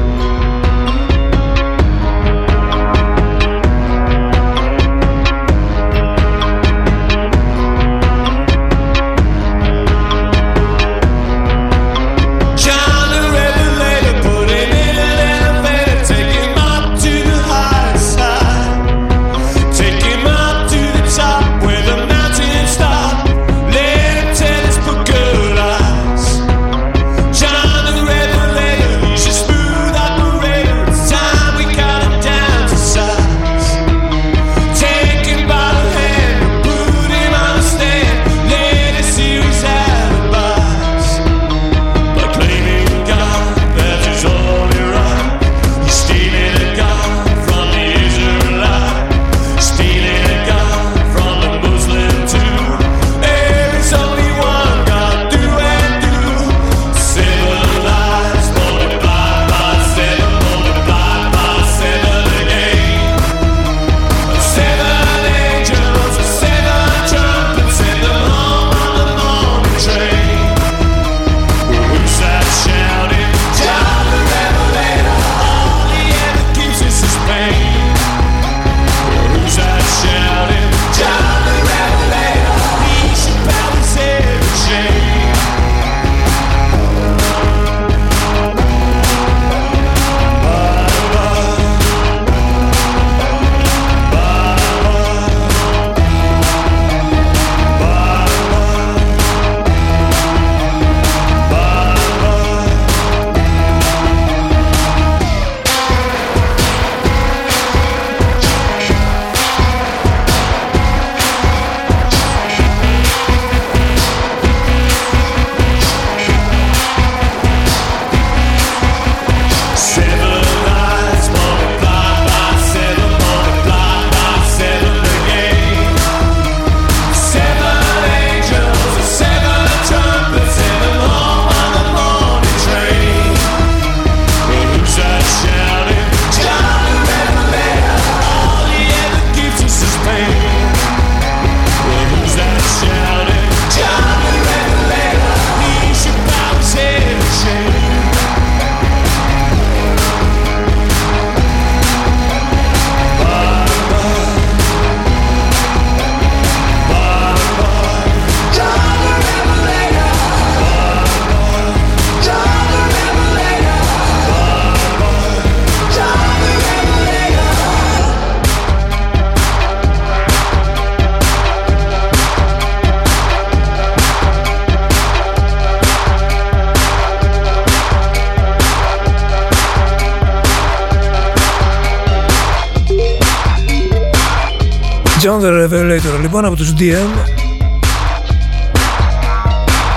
The 185.44 185.50
Revelator. 185.50 186.20
Λοιπόν 186.20 186.44
από 186.44 186.56
τους 186.56 186.72
DM 186.78 187.28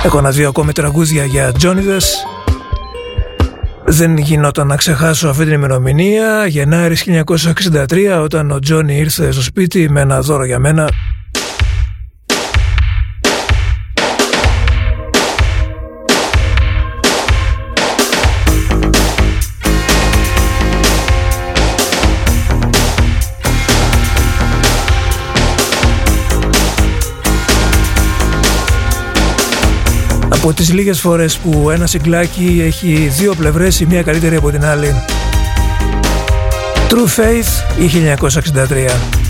Έχω 0.03 0.17
ένα 0.17 0.29
δύο 0.29 0.47
ακόμη 0.47 0.71
τραγούδια 0.71 1.25
για 1.25 1.51
Τζόνιδες. 1.51 2.15
Δεν 3.85 4.17
γινόταν 4.17 4.67
να 4.67 4.75
ξεχάσω 4.75 5.27
αυτή 5.27 5.43
την 5.43 5.53
ημερομηνία. 5.53 6.47
Γενάρης 6.47 7.05
1963 7.07 8.21
όταν 8.23 8.51
ο 8.51 8.59
Τζόνι 8.59 8.97
ήρθε 8.97 9.31
στο 9.31 9.41
σπίτι 9.41 9.89
με 9.89 10.01
ένα 10.01 10.21
δώρο 10.21 10.45
για 10.45 10.59
μένα 10.59 10.89
από 30.37 30.53
τις 30.53 30.73
λίγες 30.73 30.99
φορές 30.99 31.37
που 31.37 31.69
ένα 31.69 31.87
συγκλάκι 31.87 32.61
έχει 32.65 32.93
δύο 33.17 33.33
πλευρές 33.35 33.79
η 33.79 33.85
μία 33.85 34.03
καλύτερη 34.03 34.35
από 34.35 34.51
την 34.51 34.65
άλλη. 34.65 34.93
True 36.89 37.19
Faith 37.19 37.81
ή 37.81 37.87
1963. 37.87 39.26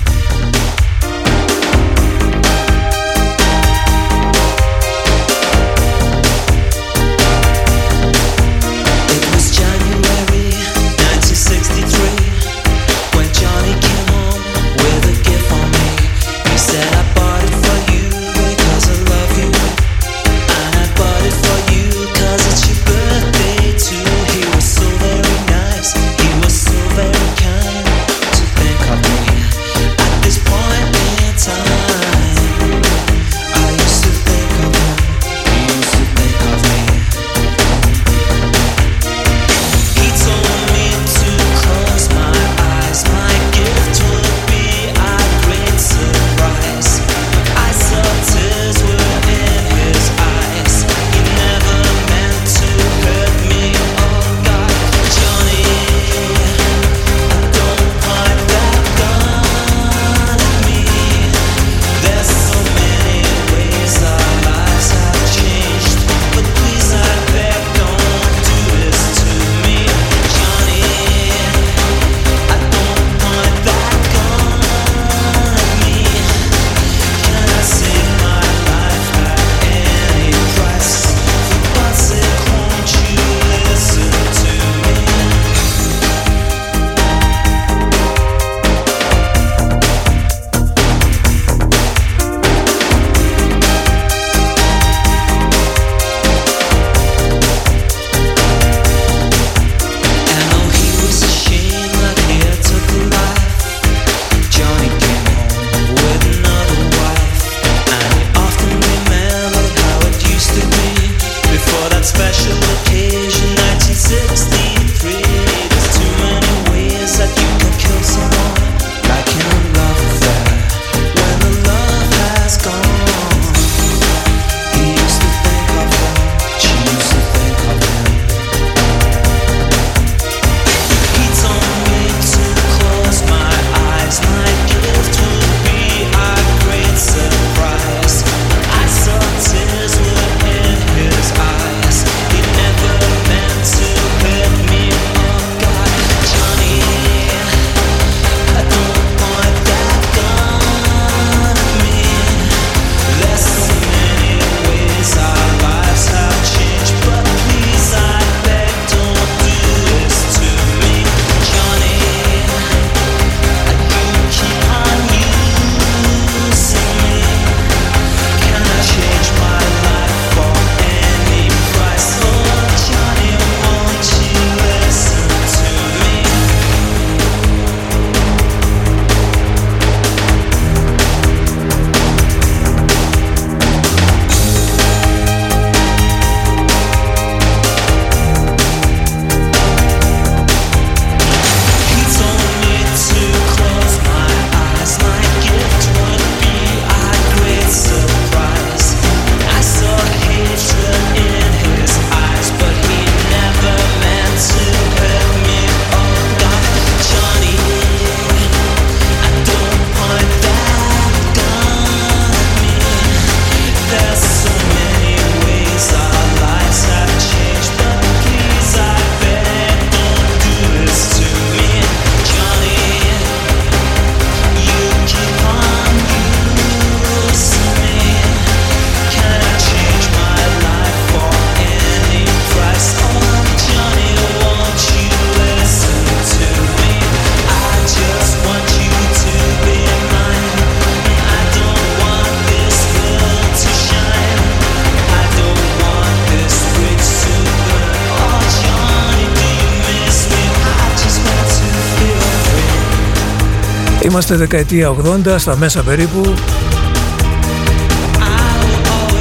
Είμαστε 254.30 254.46
δεκαετία 254.46 254.96
80, 255.34 255.36
στα 255.38 255.58
μέσα 255.58 255.84
περίπου. 255.84 256.34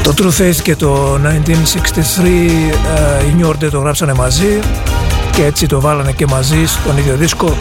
Το 0.02 0.14
True 0.16 0.40
Faith 0.40 0.56
και 0.62 0.76
το 0.76 1.14
1963 1.14 2.26
οι 3.28 3.36
New 3.38 3.48
Order 3.48 3.70
το 3.70 3.78
γράψανε 3.78 4.14
μαζί 4.14 4.58
και 5.32 5.44
έτσι 5.44 5.66
το 5.66 5.80
βάλανε 5.80 6.12
και 6.12 6.26
μαζί 6.26 6.66
στον 6.66 6.98
ίδιο 6.98 7.16
δίσκο. 7.16 7.56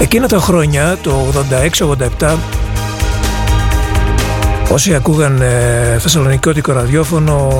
Εκείνα 0.00 0.28
τα 0.28 0.38
χρόνια, 0.38 0.98
το 1.02 1.32
86-87, 2.18 2.36
όσοι 4.72 4.94
ακούγαν 4.94 5.40
ε, 5.40 5.98
θεσσαλονικιώτικο 5.98 6.72
ραδιόφωνο 6.72 7.52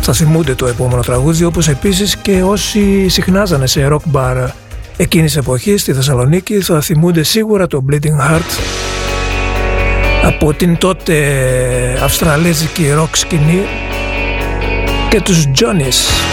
θα 0.00 0.12
θυμούνται 0.12 0.54
το 0.54 0.66
επόμενο 0.66 1.02
τραγούδι, 1.02 1.44
όπως 1.44 1.68
επίσης 1.68 2.16
και 2.16 2.42
όσοι 2.42 3.08
συχνάζανε 3.08 3.66
σε 3.66 3.88
rock 3.90 4.16
bar 4.16 4.48
εκείνης 4.96 5.36
εποχής 5.36 5.80
στη 5.80 5.92
Θεσσαλονίκη 5.92 6.60
θα 6.60 6.80
θυμούνται 6.80 7.22
σίγουρα 7.22 7.66
το 7.66 7.84
Bleeding 7.90 8.20
Heart 8.20 8.60
από 10.24 10.52
την 10.54 10.78
τότε 10.78 11.98
αυστραλέζικη 12.02 12.84
rock 12.98 13.10
σκηνή 13.12 13.62
και 15.10 15.20
τους 15.20 15.44
Johnny's. 15.44 16.25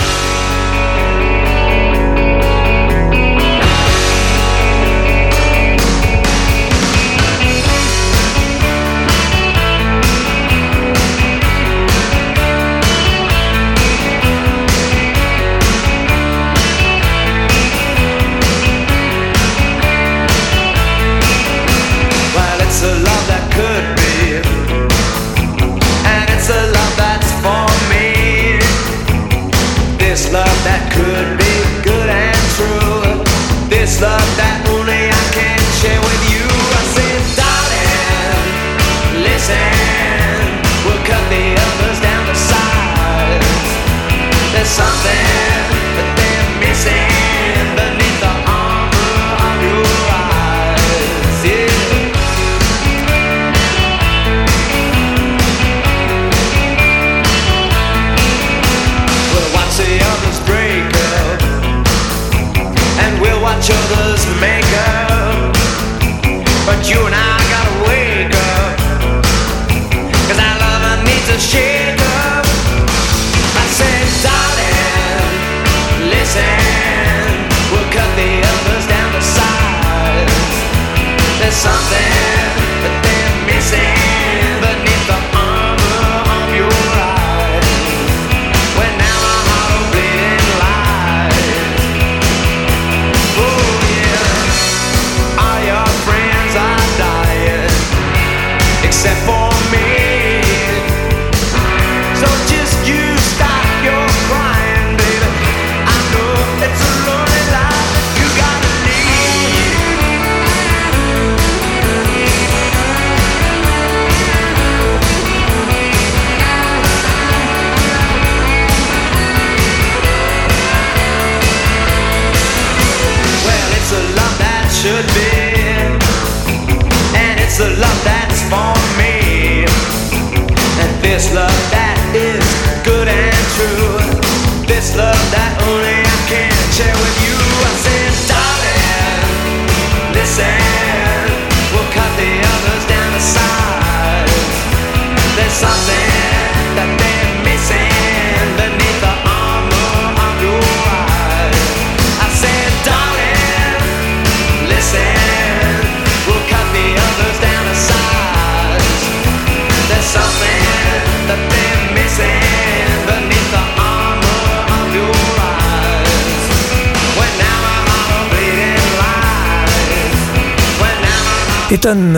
Ήταν 171.93 172.17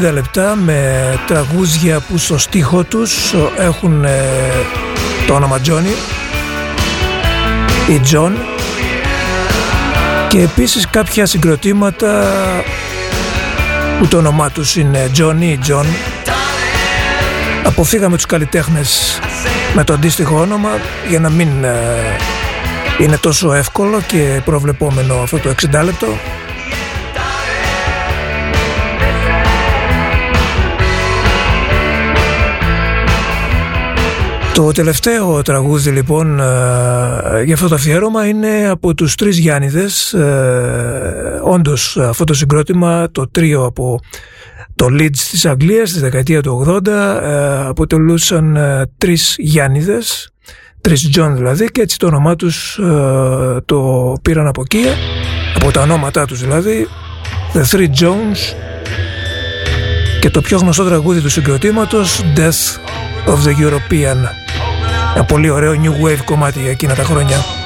60 0.00 0.02
ε, 0.02 0.10
λεπτά 0.10 0.56
με 0.56 1.02
τραγούδια 1.26 2.00
που 2.00 2.18
στο 2.18 2.38
στίχο 2.38 2.84
τους 2.84 3.34
έχουν 3.58 4.04
ε, 4.04 4.20
το 5.26 5.34
όνομα 5.34 5.60
Johnny 5.66 5.94
ή 7.88 8.00
John. 8.12 8.32
Και 10.28 10.40
επίσης 10.40 10.88
κάποια 10.90 11.26
συγκροτήματα 11.26 12.24
που 13.98 14.06
το 14.06 14.16
όνομά 14.16 14.50
τους 14.50 14.76
είναι 14.76 15.10
Johnny 15.16 15.40
ή 15.40 15.58
John. 15.68 15.86
Αποφύγαμε 17.64 18.16
τους 18.16 18.26
καλλιτέχνες 18.26 19.18
με 19.74 19.84
το 19.84 19.92
αντίστοιχο 19.92 20.40
όνομα 20.40 20.70
για 21.08 21.20
να 21.20 21.30
μην 21.30 21.64
ε, 21.64 21.76
είναι 22.98 23.16
τόσο 23.16 23.52
εύκολο 23.52 24.00
και 24.06 24.40
προβλεπόμενο 24.44 25.14
αυτό 25.14 25.38
το 25.38 25.54
60 25.62 25.84
λεπτό 25.84 26.06
Το 34.60 34.72
τελευταίο 34.72 35.42
τραγούδι 35.42 35.90
λοιπόν 35.90 36.40
ε, 36.40 37.42
για 37.44 37.54
αυτό 37.54 37.68
το 37.68 37.74
αφιέρωμα 37.74 38.26
είναι 38.26 38.68
από 38.68 38.94
τους 38.94 39.14
τρεις 39.14 39.38
Γιάννηδες. 39.38 40.12
Ε, 40.12 41.40
όντως 41.44 41.96
αυτό 41.96 42.24
το 42.24 42.34
συγκρότημα, 42.34 43.10
το 43.12 43.28
τρίο 43.28 43.64
από 43.64 44.00
το 44.74 44.86
Leeds 44.90 45.16
της 45.30 45.46
Αγγλίας 45.46 45.90
στη 45.90 46.00
δεκαετία 46.00 46.42
του 46.42 46.64
80 46.66 46.86
ε, 46.86 47.66
αποτελούσαν 47.66 48.56
ε, 48.56 48.90
τρεις 48.98 49.34
Γιάννηδες, 49.38 50.32
τρεις 50.80 51.10
Τζον 51.10 51.36
δηλαδή 51.36 51.66
και 51.66 51.80
έτσι 51.80 51.98
το 51.98 52.06
όνομά 52.06 52.36
τους 52.36 52.78
ε, 52.78 53.60
το 53.64 54.12
πήραν 54.22 54.46
από 54.46 54.60
εκεί, 54.60 54.84
από 55.54 55.70
τα 55.70 55.80
ονόματά 55.80 56.26
τους 56.26 56.40
δηλαδή, 56.40 56.86
The 57.52 57.62
Three 57.70 57.88
Johns 58.00 58.69
και 60.20 60.30
το 60.30 60.40
πιο 60.40 60.58
γνωστό 60.58 60.84
τραγούδι 60.84 61.20
του 61.20 61.28
συγκροτήματος 61.28 62.22
Death 62.36 62.78
of 63.32 63.36
the 63.36 63.66
European 63.66 64.16
ένα 65.14 65.24
πολύ 65.24 65.50
ωραίο 65.50 65.72
new 65.82 66.06
wave 66.06 66.24
κομμάτι 66.24 66.68
εκείνα 66.68 66.94
τα 66.94 67.04
χρόνια. 67.04 67.59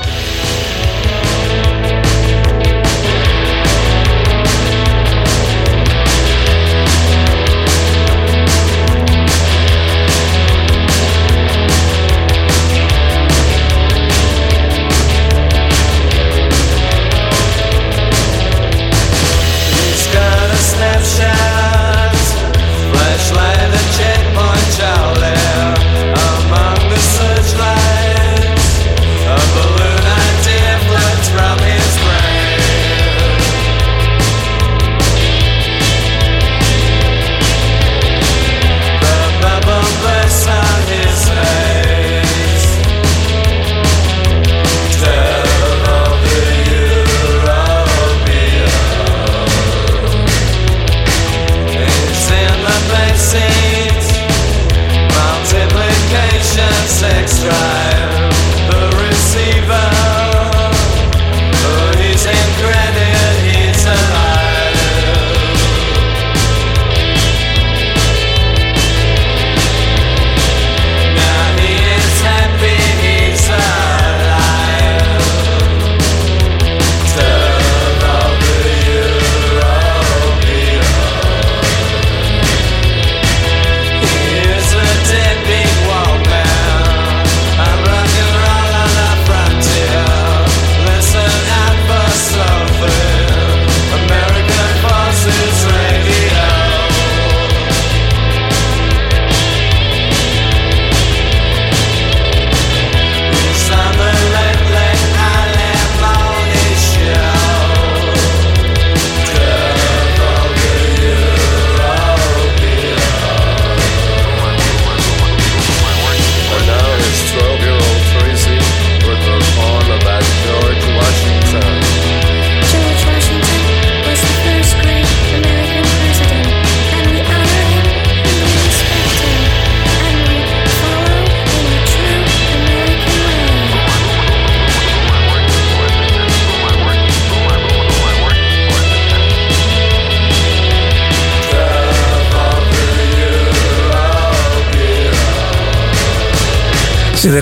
multiplications 55.17 57.03
extra. 57.03 57.74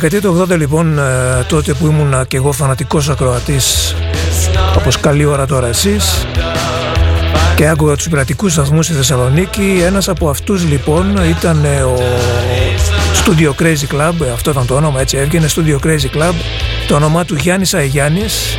Δεκαετία 0.03 0.31
του 0.31 0.47
80 0.53 0.59
λοιπόν, 0.59 0.99
ε, 0.99 1.03
τότε 1.49 1.73
που 1.73 1.87
ήμουν 1.87 2.27
και 2.29 2.37
εγώ 2.37 2.53
φανατικός 2.53 3.09
ακροατής, 3.09 3.95
όπως 4.77 5.01
καλή 5.01 5.25
ώρα 5.25 5.47
τώρα 5.47 5.67
εσείς, 5.67 6.27
και 7.55 7.69
άκουγα 7.69 7.97
τους 7.97 8.09
πειρατικούς 8.09 8.53
σταθμούς 8.53 8.85
στη 8.85 8.95
Θεσσαλονίκη, 8.95 9.83
ένας 9.85 10.09
από 10.09 10.29
αυτούς 10.29 10.65
λοιπόν 10.65 11.17
ήταν 11.39 11.65
ο 11.65 11.99
Studio 13.25 13.63
Crazy 13.63 13.95
Club, 13.95 14.15
αυτό 14.33 14.51
ήταν 14.51 14.67
το 14.67 14.75
όνομα, 14.75 15.01
έτσι 15.01 15.17
έβγαινε 15.17 15.47
Studio 15.57 15.87
Crazy 15.87 16.17
Club, 16.17 16.35
το 16.89 16.95
όνομά 16.95 17.25
του 17.25 17.35
Γιάννης 17.35 17.73
Αιγιάννης 17.73 18.57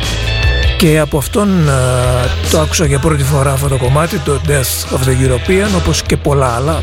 και 0.76 0.98
από 0.98 1.18
αυτόν 1.18 1.68
ε, 1.68 2.50
το 2.50 2.60
άκουσα 2.60 2.86
για 2.86 2.98
πρώτη 2.98 3.22
φορά 3.22 3.52
αυτό 3.52 3.68
το 3.68 3.76
κομμάτι, 3.76 4.18
το 4.18 4.40
Death 4.46 4.96
of 4.96 4.98
the 4.98 5.28
European, 5.28 5.68
όπως 5.76 6.02
και 6.02 6.16
πολλά 6.16 6.54
άλλα. 6.54 6.82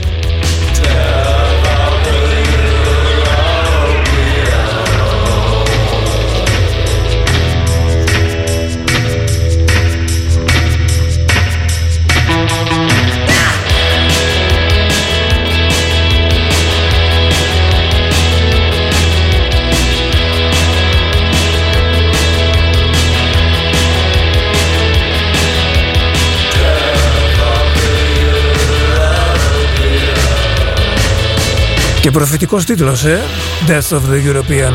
Και 32.01 32.11
προφητικός 32.11 32.65
τίτλος, 32.65 33.03
ε; 33.03 33.21
Death 33.67 33.95
of 33.95 33.99
the 33.99 34.33
European. 34.33 34.73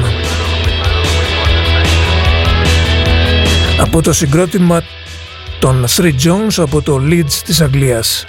Από 3.81 4.03
το 4.03 4.13
συγκρότημα 4.13 4.83
των 5.59 5.85
Three 5.97 6.13
Jones 6.25 6.55
από 6.57 6.83
το 6.83 7.01
Leeds 7.11 7.33
της 7.45 7.61
Αγγλίας. 7.61 8.25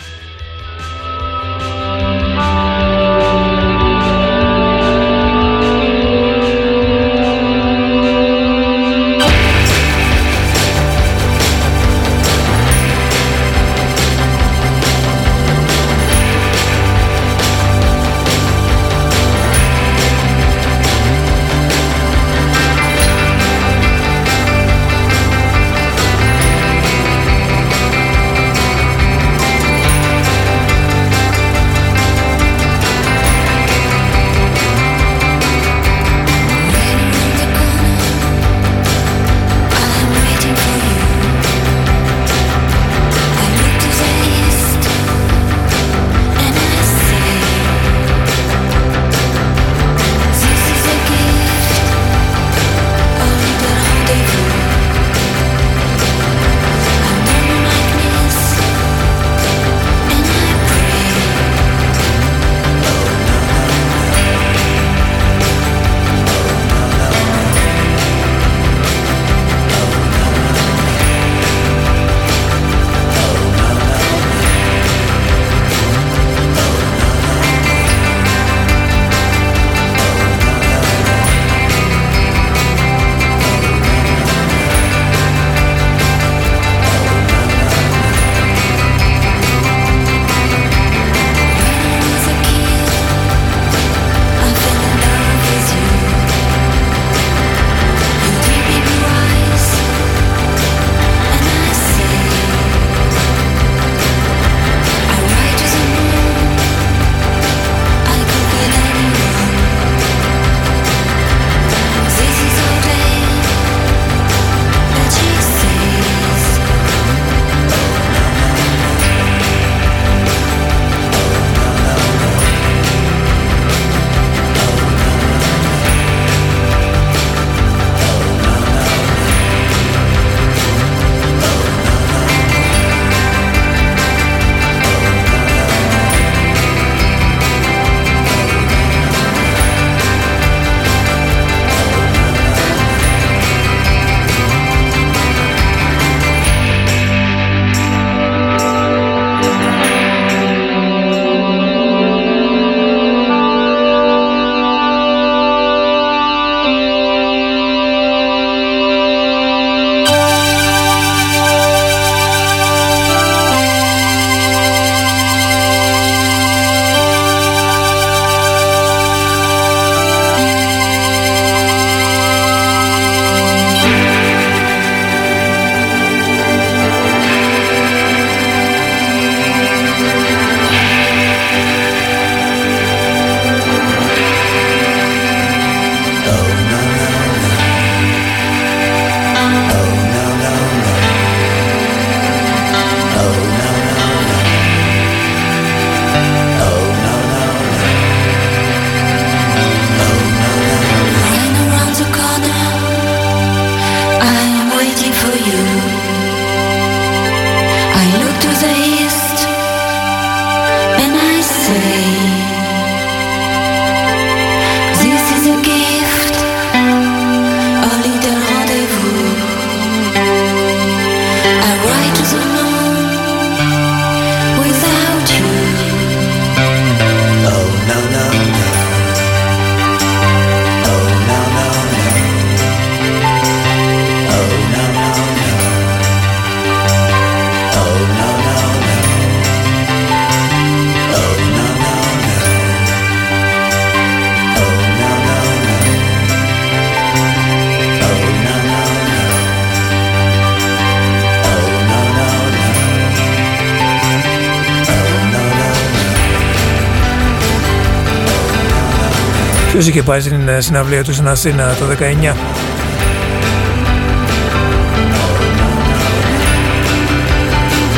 Ποιος 259.87 259.99
είχε 259.99 260.09
πάει 260.09 260.21
στην 260.21 260.47
ε, 260.47 260.61
συναυλία 260.61 261.03
του 261.03 261.13
στην 261.13 261.27
Αθήνα 261.27 261.73
το 261.73 261.85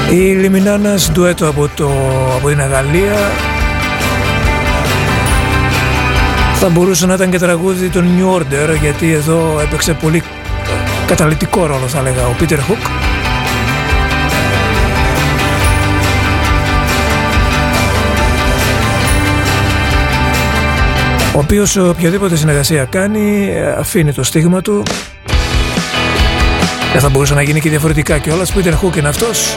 19. 0.09 0.11
Η 0.11 0.15
Λιμινάνας 0.15 1.11
ντουέτο 1.11 1.47
από, 1.47 1.69
το, 1.75 1.91
από 2.35 2.49
την 2.49 2.61
Αγαλία 2.61 3.13
θα 6.53 6.69
μπορούσε 6.69 7.05
να 7.05 7.13
ήταν 7.13 7.29
και 7.29 7.39
τραγούδι 7.39 7.89
των 7.89 8.05
New 8.17 8.39
Order 8.39 8.77
γιατί 8.81 9.11
εδώ 9.11 9.59
έπαιξε 9.61 9.93
πολύ 9.93 10.23
καταλητικό 11.07 11.65
ρόλο 11.65 11.87
θα 11.87 12.01
λέγα 12.01 12.27
ο 12.27 12.35
Peter 12.39 12.57
Hook 12.57 12.98
ο 21.39 21.41
οποίος 21.41 21.75
οποιαδήποτε 21.75 22.35
συνεργασία 22.35 22.85
κάνει 22.85 23.51
αφήνει 23.77 24.13
το 24.13 24.23
στίγμα 24.23 24.61
του. 24.61 24.83
Δεν 26.91 27.01
θα 27.01 27.09
μπορούσε 27.09 27.33
να 27.33 27.41
γίνει 27.41 27.59
και 27.59 27.69
διαφορετικά 27.69 28.17
κιόλας 28.17 28.53
Peter 28.53 28.73
Hook 28.73 28.97
είναι 28.97 29.07
αυτός 29.07 29.55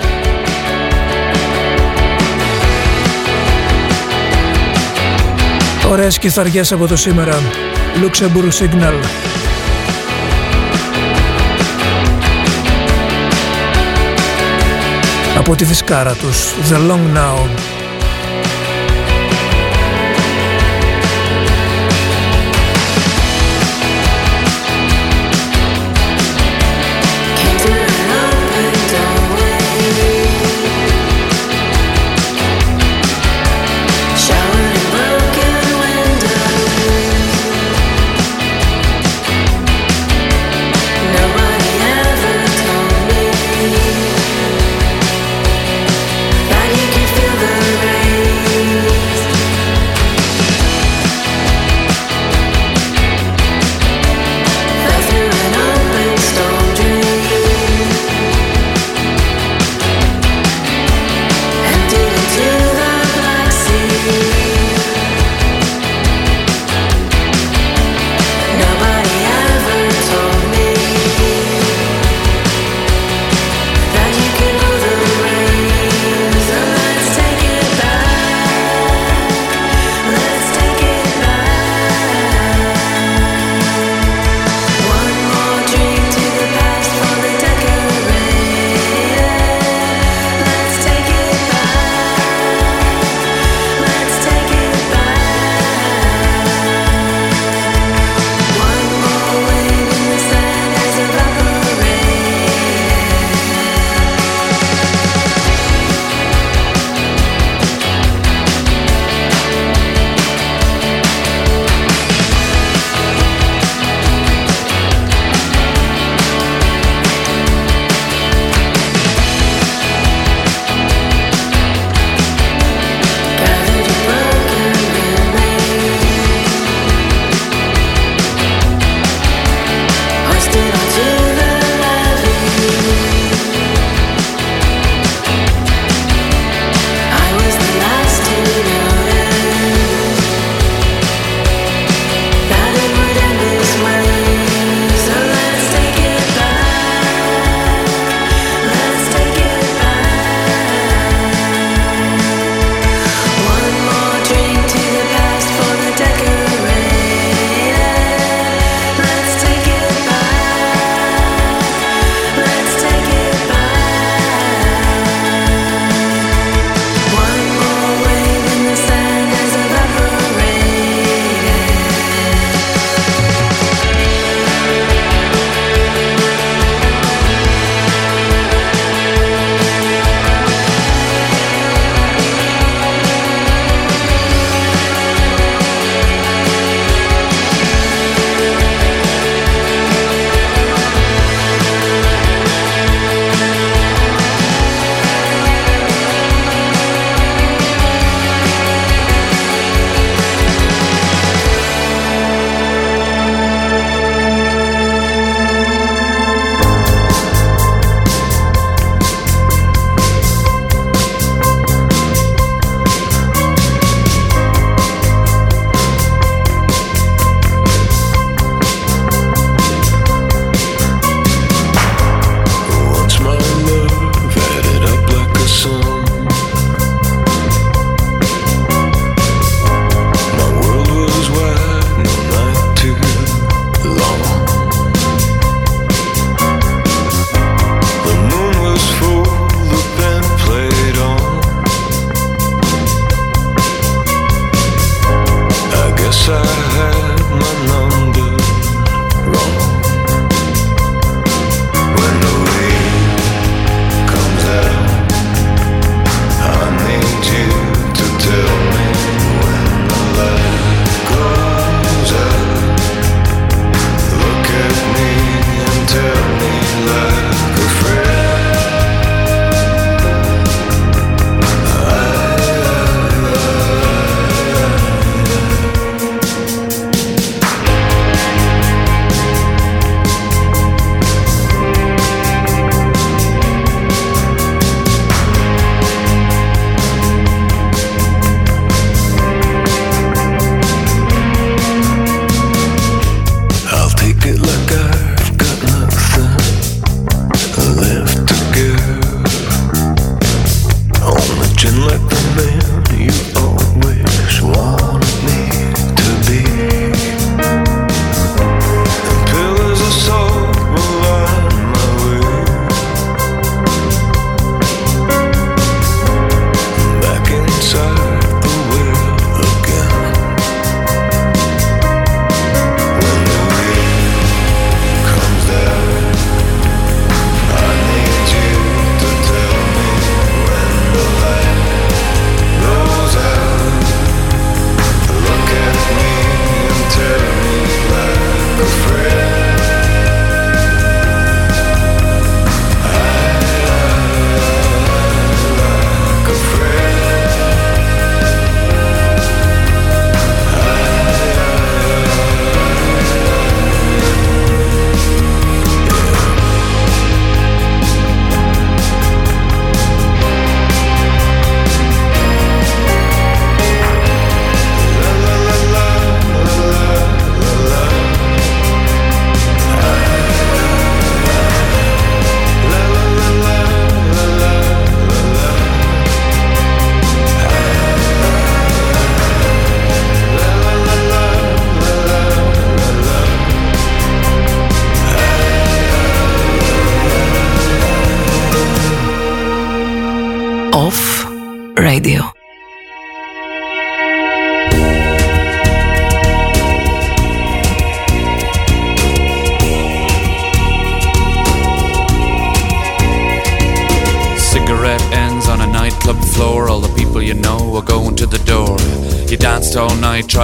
Ωραίες 5.91 6.19
κιθαριές 6.19 6.73
από 6.73 6.87
το 6.87 6.97
σήμερα. 6.97 7.39
Luxembourg 8.03 8.63
Signal. 8.63 8.95
Από 15.39 15.57
τη 15.57 15.65
δισκάρα 15.65 16.15
τους. 16.15 16.55
The 16.71 16.91
Long 16.91 17.17
Now 17.17 17.72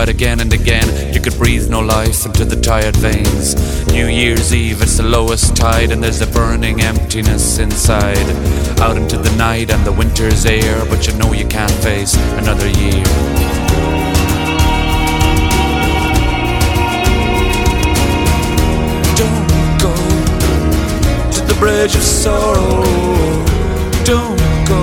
again 0.09 0.41
and 0.41 0.53
again. 0.53 1.13
You 1.15 1.21
could 1.21 1.37
breathe 1.37 1.69
no 1.71 1.81
life 1.81 2.25
into 2.25 2.45
the 2.45 2.57
tired 2.61 2.97
veins. 2.97 3.55
New 3.93 4.07
Year's 4.07 4.55
Eve, 4.55 4.83
it's 4.83 4.97
the 4.97 5.03
lowest 5.03 5.55
tide, 5.55 5.93
and 5.93 6.03
there's 6.03 6.21
a 6.21 6.27
burning 6.27 6.81
emptiness 6.81 7.59
inside. 7.59 8.27
Out 8.81 8.97
into 8.97 9.19
the 9.19 9.35
night 9.37 9.71
and 9.71 9.85
the 9.85 9.93
winter's 9.93 10.47
air, 10.47 10.85
but 10.87 11.07
you 11.07 11.15
know 11.19 11.33
you 11.33 11.47
can't 11.47 11.71
face 11.71 12.15
another 12.39 12.69
year. 12.81 13.05
Don't 19.15 19.47
go 19.79 19.95
to 21.31 21.41
the 21.47 21.57
bridge 21.59 21.95
of 21.95 22.03
sorrow. 22.03 22.83
Don't 24.05 24.39
go 24.67 24.83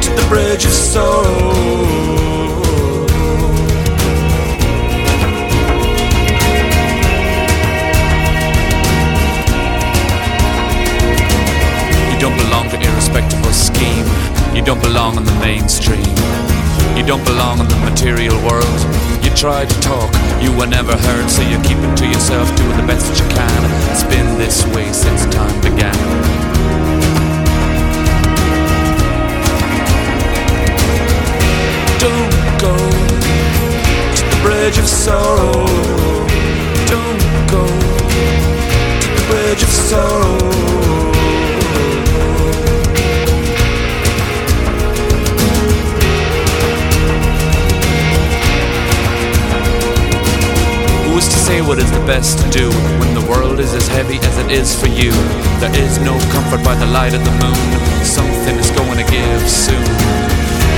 to 0.00 0.10
the 0.10 0.26
bridge 0.28 0.64
of 0.64 0.72
sorrow. 0.72 1.99
Don't 14.70 14.82
belong 14.84 15.16
in 15.16 15.24
the 15.24 15.38
mainstream. 15.40 16.14
You 16.96 17.04
don't 17.04 17.24
belong 17.24 17.58
in 17.58 17.66
the 17.66 17.80
material 17.90 18.36
world. 18.46 18.80
You 19.20 19.30
try 19.34 19.64
to 19.64 19.80
talk, 19.80 20.14
you 20.40 20.56
were 20.56 20.68
never 20.68 20.96
heard, 20.96 21.28
so 21.28 21.42
you 21.42 21.58
keep 21.66 21.78
it 21.78 21.96
to 21.96 22.06
yourself, 22.06 22.46
doing 22.54 22.76
the 22.76 22.86
best 22.86 23.10
that 23.10 23.18
you 23.18 23.28
can. 23.34 23.60
It's 23.90 24.04
been 24.04 24.38
this 24.38 24.64
way 24.72 24.92
since 24.92 25.26
time 25.34 25.60
began. 25.60 25.90
Don't 31.98 32.30
go 32.62 32.76
to 34.14 34.22
the 34.30 34.38
bridge 34.44 34.78
of 34.78 34.86
sorrow. 34.86 35.66
Don't 36.86 37.22
go 37.50 37.66
to 39.02 39.08
the 39.18 39.24
bridge 39.26 39.64
of 39.64 39.68
sorrow. 39.68 41.09
Who 51.20 51.26
is 51.26 51.34
to 51.34 51.44
say 51.52 51.60
what 51.60 51.76
is 51.76 51.92
the 51.92 52.00
best 52.08 52.38
to 52.38 52.48
do 52.48 52.70
when 52.96 53.12
the 53.12 53.20
world 53.28 53.60
is 53.60 53.74
as 53.74 53.86
heavy 53.88 54.16
as 54.24 54.38
it 54.38 54.50
is 54.50 54.72
for 54.72 54.88
you? 54.88 55.12
There 55.60 55.68
is 55.76 56.00
no 56.00 56.16
comfort 56.32 56.64
by 56.64 56.74
the 56.76 56.86
light 56.86 57.12
of 57.12 57.22
the 57.22 57.36
moon. 57.44 57.60
Something 58.00 58.56
is 58.56 58.70
going 58.70 58.96
to 58.96 59.04
give 59.04 59.44
soon. 59.44 59.84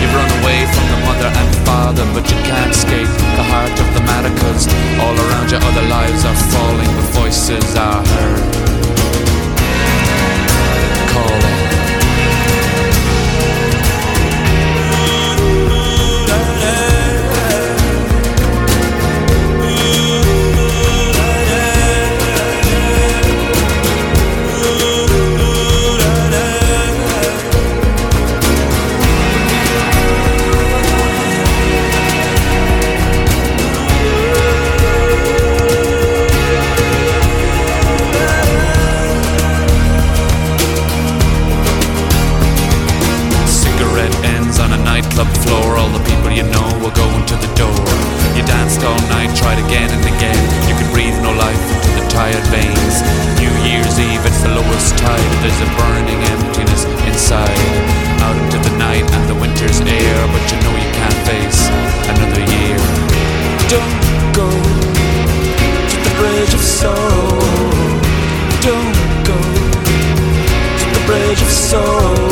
You've 0.02 0.10
run 0.10 0.27
away 0.43 0.66
from 0.66 0.86
the 0.90 0.98
mother 1.06 1.31
and 1.31 1.51
father, 1.62 2.05
but 2.10 2.27
you 2.27 2.35
can't 2.43 2.74
escape 2.74 3.06
the 3.39 3.47
heart 3.55 3.70
of 3.70 3.86
the 3.94 4.02
matter, 4.02 4.35
cause 4.43 4.66
all 4.98 5.14
around 5.14 5.48
you 5.52 5.59
other 5.62 5.86
lives 5.86 6.24
are 6.24 6.35
falling, 6.51 6.90
but 6.90 7.06
voices 7.23 7.77
are 7.77 8.02
heard. 8.02 8.43
Calling. 11.14 11.52
Tried 49.53 49.65
again 49.66 49.91
and 49.91 50.05
again. 50.05 50.43
You 50.69 50.74
could 50.77 50.91
breathe 50.93 51.16
no 51.23 51.33
life 51.33 51.61
into 51.74 51.91
the 52.01 52.09
tired 52.09 52.47
veins. 52.49 52.95
New 53.41 53.53
Year's 53.69 53.99
Eve, 53.99 54.24
it's 54.24 54.43
the 54.43 54.49
lowest 54.49 54.97
tide. 54.97 55.33
There's 55.43 55.61
a 55.61 55.69
burning 55.77 56.20
emptiness 56.33 56.85
inside. 57.09 57.59
Out 58.24 58.37
into 58.37 58.59
the 58.69 58.77
night 58.79 59.05
and 59.12 59.29
the 59.29 59.35
winter's 59.35 59.81
air, 59.81 60.19
but 60.33 60.43
you 60.51 60.59
know 60.65 60.74
you 60.77 60.91
can't 60.97 61.20
face 61.29 61.69
another 62.09 62.43
year. 62.57 62.79
Don't 63.69 63.97
go 64.33 64.49
to 65.91 65.97
the 66.07 66.12
bridge 66.16 66.55
of 66.55 66.61
sorrow. 66.61 67.41
Don't 68.65 68.97
go 69.29 69.39
to 70.81 70.87
the 70.97 71.03
bridge 71.07 71.43
of 71.43 71.49
sorrow. 71.49 72.32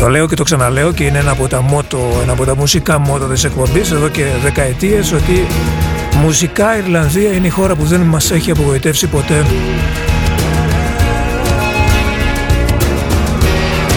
Το 0.00 0.08
λέω 0.08 0.28
και 0.28 0.34
το 0.34 0.42
ξαναλέω 0.42 0.92
και 0.92 1.04
είναι 1.04 1.18
ένα 1.18 1.30
από 1.30 1.48
τα, 1.48 1.60
μότο, 1.60 1.98
ένα 2.22 2.32
από 2.32 2.44
τα 2.44 2.56
μουσικά 2.56 2.98
μότο 2.98 3.24
της 3.24 3.44
εκπομπής 3.44 3.90
εδώ 3.90 4.08
και 4.08 4.24
δεκαετίες 4.42 5.12
ότι 5.12 5.46
μουσικά 6.22 6.76
η 6.76 6.78
Ιρλανδία 6.78 7.32
είναι 7.32 7.46
η 7.46 7.50
χώρα 7.50 7.74
που 7.74 7.84
δεν 7.84 8.00
μας 8.00 8.30
έχει 8.30 8.50
απογοητεύσει 8.50 9.06
ποτέ. 9.06 9.44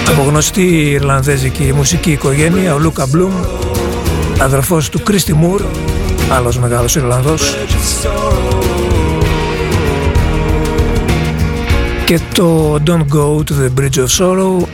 Από 0.10 0.22
γνωστή 0.22 0.90
Ιρλανδέζικη 0.91 1.73
μουσική 1.76 2.11
οικογένεια, 2.11 2.73
ο 2.73 2.80
Λούκα 2.80 3.06
Μπλουμ, 3.06 3.34
αδερφός 4.40 4.90
του 4.90 5.03
Κρίστι 5.03 5.34
Μουρ, 5.34 5.61
άλλος 6.30 6.60
μεγάλος 6.60 6.95
Ιρλανδός, 6.95 7.57
και 12.06 12.19
το 12.34 12.80
Don't 12.86 13.15
Go 13.15 13.38
to 13.38 13.52
the 13.52 13.80
Bridge 13.80 13.99
of 13.99 14.07
Sorrow 14.19 14.68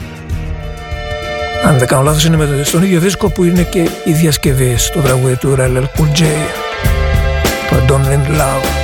αν 1.63 1.77
δεν 1.77 1.87
κάνω 1.87 2.03
λάθος 2.03 2.25
είναι 2.25 2.37
με 2.37 2.63
στον 2.63 2.83
ίδιο 2.83 2.99
δίσκο 2.99 3.29
που 3.29 3.43
είναι 3.43 3.63
και 3.63 3.89
η 4.03 4.11
διασκευή 4.11 4.77
στο 4.77 4.99
τραγούδι 4.99 5.35
του 5.35 5.55
LL 5.57 5.83
Cool 5.83 6.19
J 6.19 6.23
το 7.69 7.75
Don't 7.87 8.07
Need 8.07 8.39
Love 8.39 8.76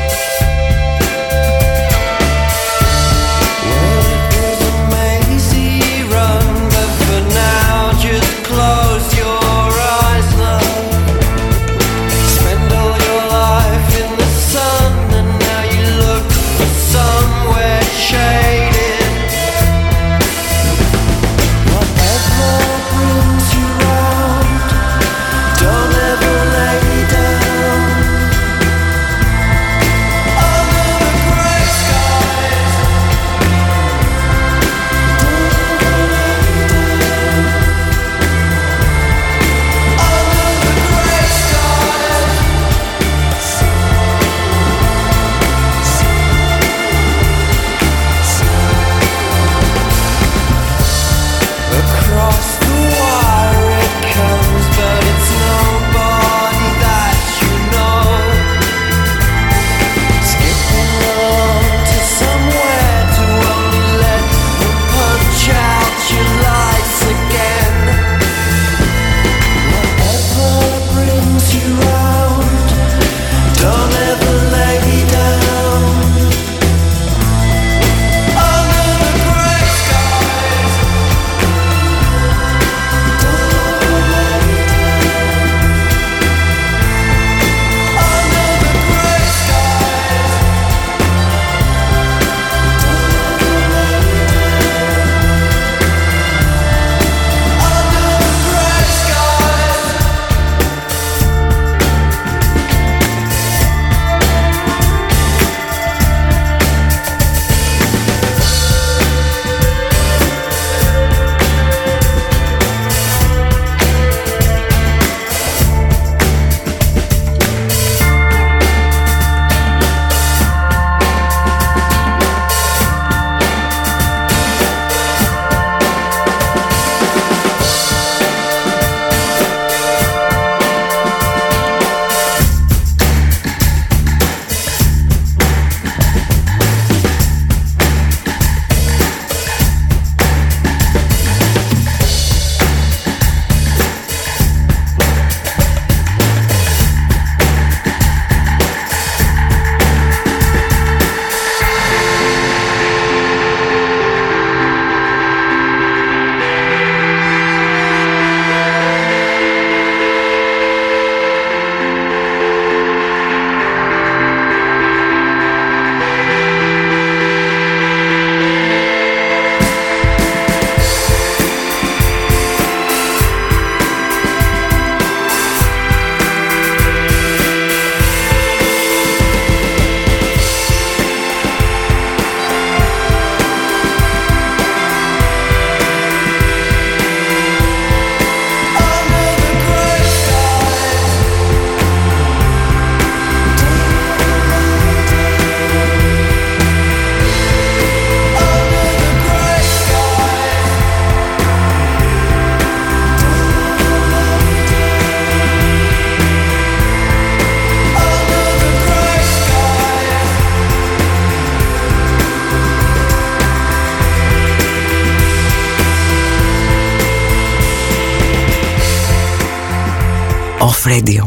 Radio. 220.94 221.23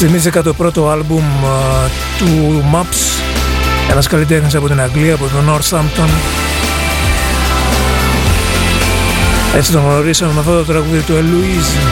Θυμήθηκα 0.00 0.42
το 0.42 0.54
πρώτο 0.54 0.88
άλμπουμ 0.88 1.24
του 2.18 2.64
Maps. 2.74 3.22
Ένας 3.90 4.06
καλλιτέχνης 4.06 4.54
από 4.54 4.68
την 4.68 4.80
Αγγλία, 4.80 5.14
από 5.14 5.24
τον 5.24 5.48
Northampton. 5.48 6.08
Έτσι 9.56 9.72
τον 9.72 9.82
γνωρίσαμε 9.82 10.32
με 10.32 10.40
αυτό 10.40 10.56
το 10.56 10.64
τραγούδι 10.64 11.00
του 11.00 11.12
Eloise. 11.12 11.88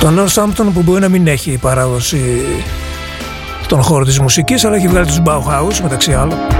Το 0.00 0.08
Northampton 0.18 0.72
που 0.74 0.82
μπορεί 0.82 1.00
να 1.00 1.08
μην 1.08 1.26
έχει 1.26 1.58
παράδοση 1.58 2.44
στον 3.62 3.82
χώρο 3.82 4.04
της 4.04 4.20
μουσικής 4.20 4.64
αλλά 4.64 4.76
έχει 4.76 4.88
βγάλει 4.88 5.06
τους 5.06 5.20
Bauhaus 5.24 5.80
μεταξύ 5.82 6.12
άλλων 6.12 6.57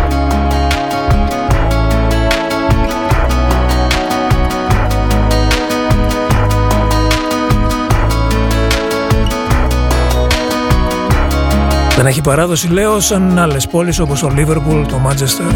Δεν 11.99 12.07
έχει 12.07 12.21
παράδοση 12.21 12.69
λέω 12.69 13.01
σαν 13.01 13.39
άλλες 13.39 13.67
πόλεις 13.67 13.99
όπως 13.99 14.21
το 14.21 14.29
Λιβερπουλ, 14.29 14.83
το 14.83 14.99
Μάντζεστερ, 14.99 15.47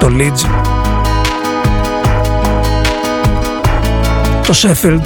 το 0.00 0.08
Λίτζ, 0.08 0.42
το 4.46 4.52
Σέφιλντ. 4.52 5.04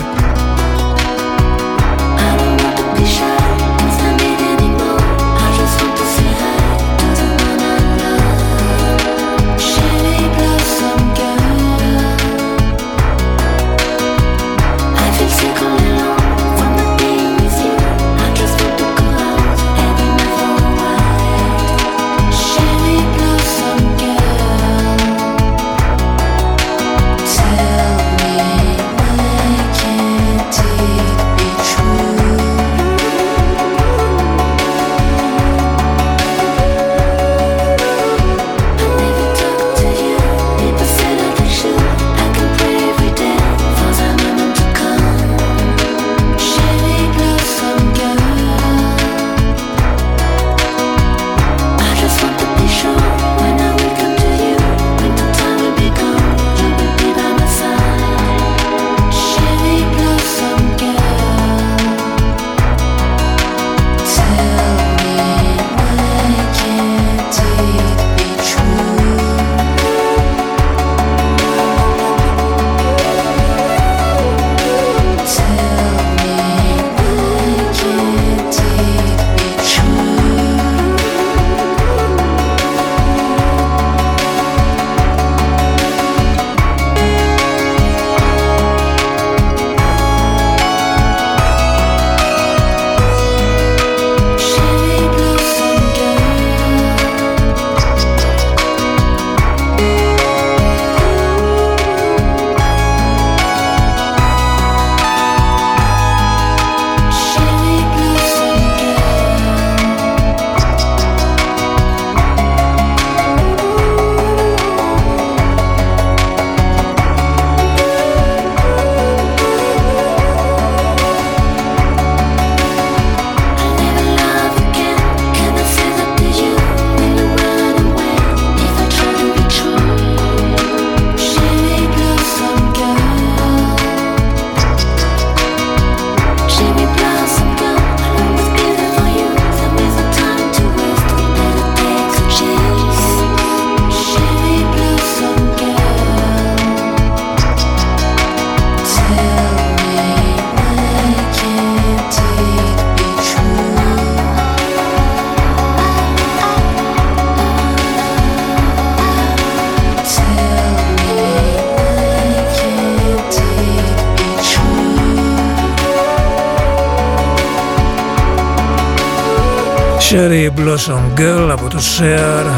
Cherry 170.37 170.51
Blossom 170.61 171.21
Girl 171.21 171.49
από 171.51 171.69
το 171.69 171.79
Share 171.79 172.51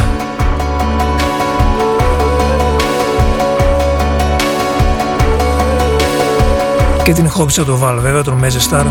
και 7.05 7.13
την 7.13 7.29
χόψα 7.29 7.65
το 7.65 7.79
Val 7.83 7.97
βέβαια 8.01 8.23
τον 8.23 8.41
Star 8.71 8.85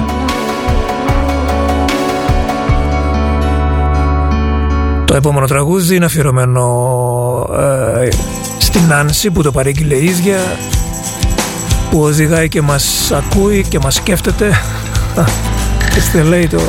Το 5.06 5.16
επόμενο 5.16 5.46
τραγούδι 5.46 5.96
είναι 5.96 6.06
αφιερωμένο 6.06 6.66
ε, 8.00 8.10
στην 8.58 8.94
Άνση 8.94 9.32
που 9.32 9.42
το 9.42 9.52
παρήγγειλε 9.52 9.96
η 9.96 10.06
ίδια 10.06 10.38
που 11.90 12.02
οδηγάει 12.02 12.50
και 12.50 12.62
μας 12.62 13.12
ακούει 13.12 13.66
και 13.70 13.80
μας 13.80 13.96
σκέφτεται. 13.96 14.52
Και 16.14 16.24
λέει 16.24 16.48
το 16.48 16.62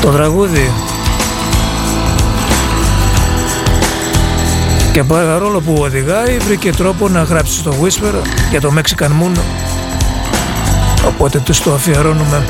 το 0.00 0.10
τραγούδι. 0.10 0.70
Και 4.92 5.02
παρόλο 5.04 5.60
που 5.60 5.74
οδηγάει 5.78 6.38
βρήκε 6.38 6.72
τρόπο 6.72 7.08
να 7.08 7.22
γράψει 7.22 7.58
στο 7.58 7.74
Whisper 7.82 8.14
για 8.50 8.60
το 8.60 8.72
Mexican 8.76 9.08
Moon. 9.08 9.40
Οπότε 11.06 11.38
τους 11.38 11.62
το 11.62 11.72
αφιερώνουμε 11.72 12.44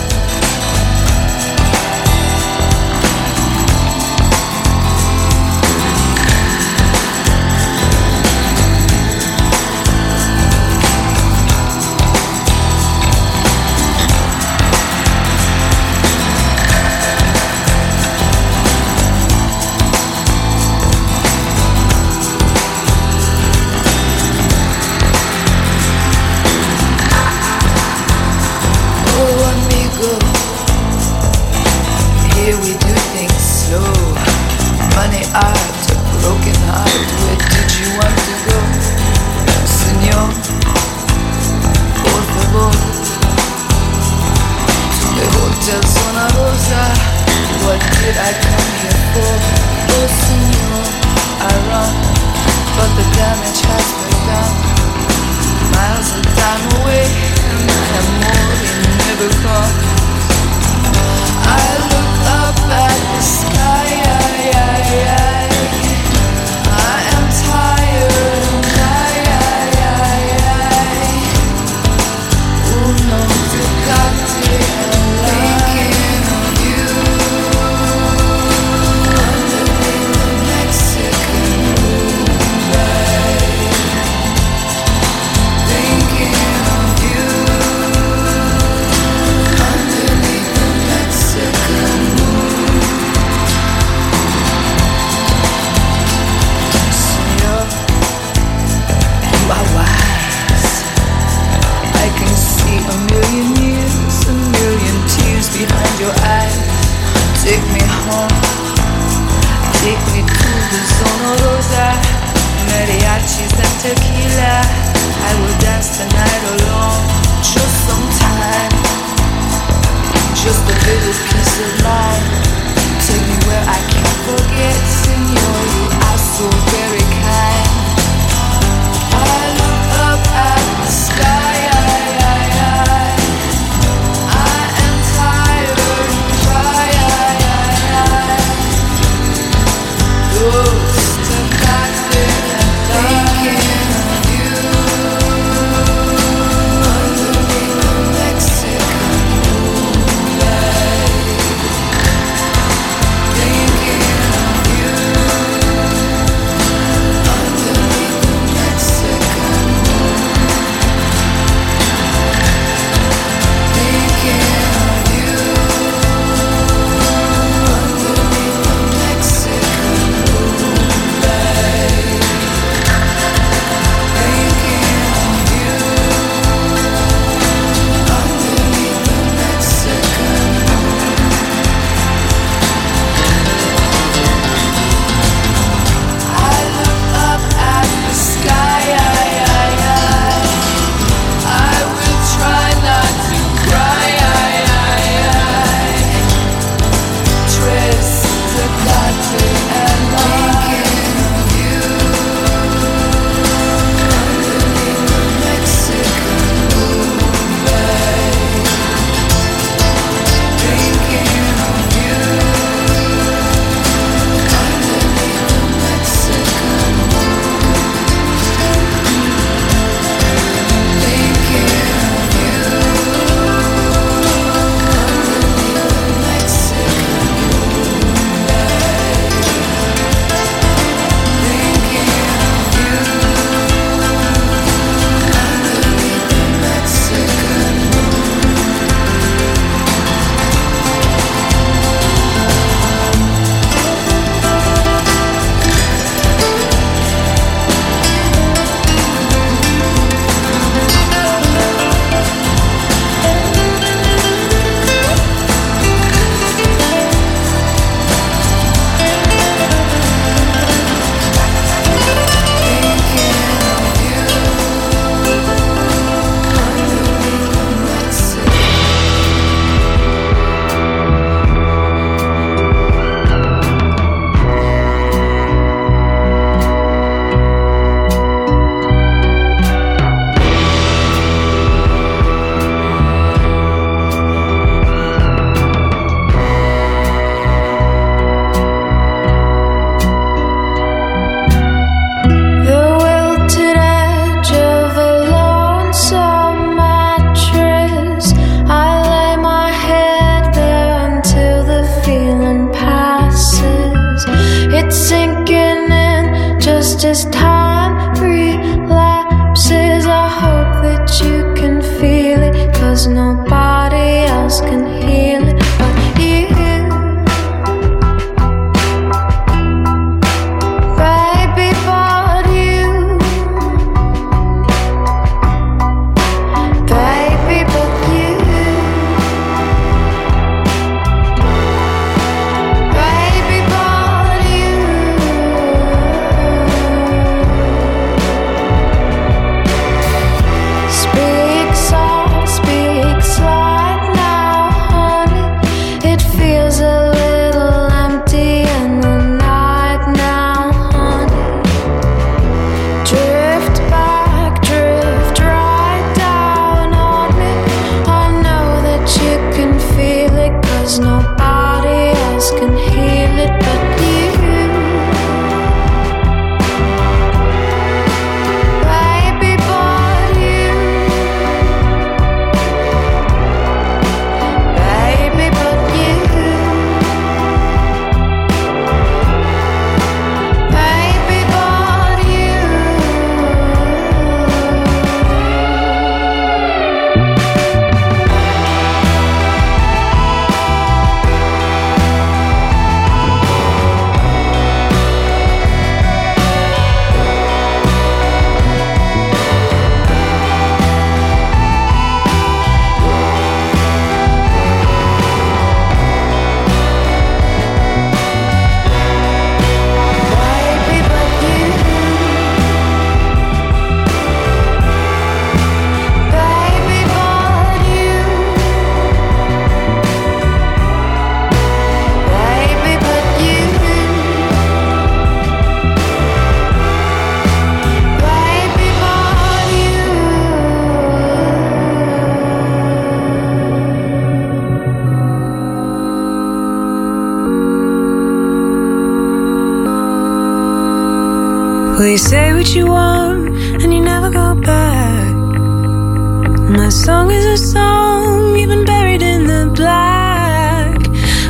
A 446.91 446.93
song 446.93 447.31
is 447.31 447.45
a 447.45 447.57
song, 447.57 448.57
even 448.57 448.85
buried 448.85 449.23
in 449.23 449.47
the 449.47 449.71
black. 449.77 450.99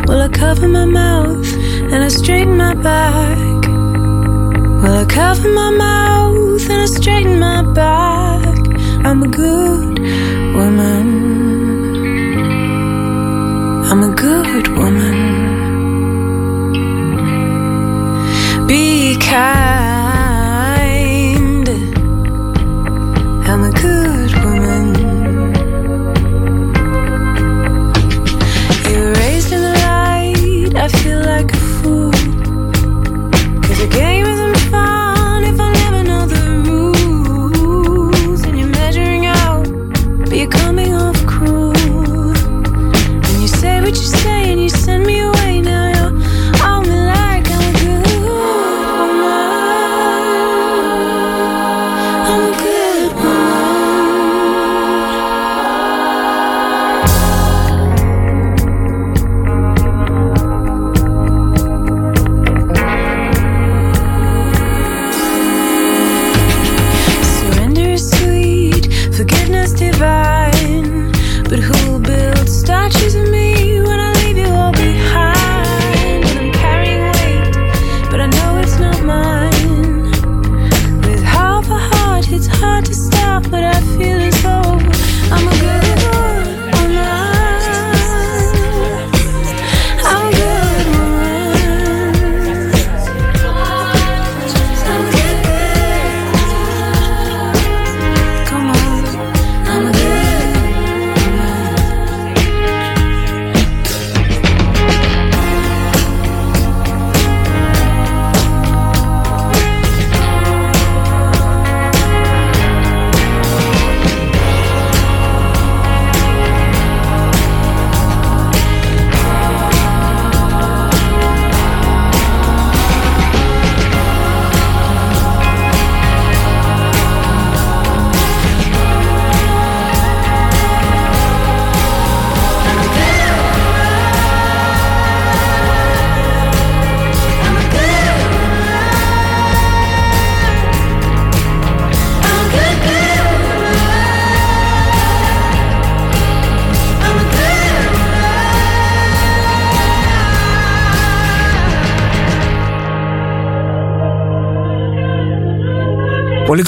Will 0.06 0.20
I 0.20 0.28
cover 0.28 0.68
my 0.68 0.84
mouth 0.84 1.50
and 1.90 2.04
I 2.04 2.08
straighten 2.08 2.58
my 2.58 2.74
back? 2.74 3.66
Will 4.82 4.96
I 5.02 5.06
cover 5.06 5.48
my 5.48 5.70
mouth 5.70 6.68
and 6.68 6.82
I 6.82 6.84
straighten 6.84 7.38
my 7.40 7.62
back? 7.72 8.54
I'm 9.06 9.22
a 9.22 9.28
good 9.28 9.98
woman. 10.58 11.06
I'm 13.90 14.02
a 14.10 14.14
good 14.14 14.68
woman. 14.76 15.16
Be 18.66 19.16
kind. 19.18 19.79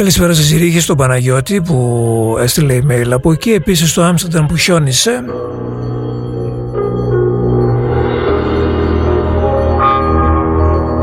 Καλησπέρα 0.02 0.34
σας, 0.34 0.50
Ηρήγη 0.50 0.80
στον 0.80 0.96
Παναγιώτη 0.96 1.60
που 1.60 2.36
έστειλε 2.40 2.78
email 2.82 3.10
από 3.10 3.32
εκεί 3.32 3.50
επίσης 3.50 3.90
στο 3.90 4.02
Άμστερνταμ 4.02 4.46
που 4.46 4.56
χιόνισε. 4.56 5.24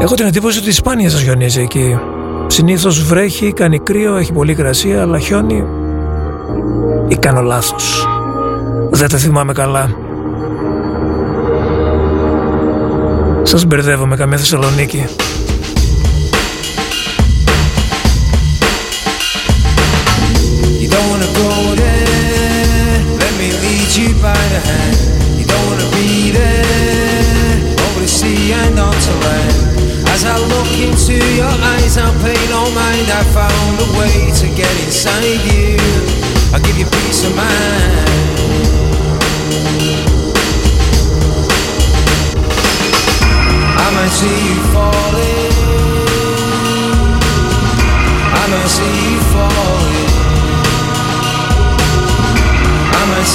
Έχω 0.01 0.15
την 0.15 0.25
εντύπωση 0.25 0.59
ότι 0.59 0.71
σπάνια 0.71 1.09
σας 1.09 1.21
χιονίζει 1.21 1.61
εκεί. 1.61 1.99
Συνήθως 2.47 3.03
βρέχει, 3.03 3.53
κάνει 3.53 3.79
κρύο, 3.79 4.15
έχει 4.15 4.33
πολύ 4.33 4.55
κρασία 4.55 5.01
αλλά 5.01 5.19
χιόνι 5.19 5.63
ή 7.07 7.15
κάνω 7.15 7.41
λάθος. 7.41 8.07
Δεν 8.89 9.09
τα 9.09 9.17
θυμάμαι 9.17 9.53
καλά. 9.53 9.89
Σας 13.43 13.65
μπερδεύω 13.65 14.05
με 14.05 14.15
καμία 14.15 14.37
Θεσσαλονίκη. 14.37 15.05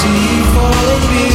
see 0.05 0.36
you 0.36 0.44
falling 0.55 1.05
me. 1.12 1.34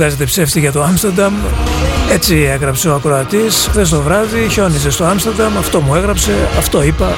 Βγάζετε 0.00 0.24
ψεύτη 0.24 0.60
για 0.60 0.72
το 0.72 0.82
Άμστερνταμ. 0.82 1.34
Έτσι 2.10 2.36
έγραψε 2.36 2.88
ο 2.88 2.94
ακροατής. 2.94 3.66
Χθες 3.70 3.88
το 3.88 4.00
βράδυ 4.00 4.48
χιόνιζε 4.48 4.90
στο 4.90 5.04
Άμστερνταμ. 5.04 5.58
Αυτό 5.58 5.80
μου 5.80 5.94
έγραψε, 5.94 6.32
αυτό 6.58 6.82
είπα. 6.82 7.14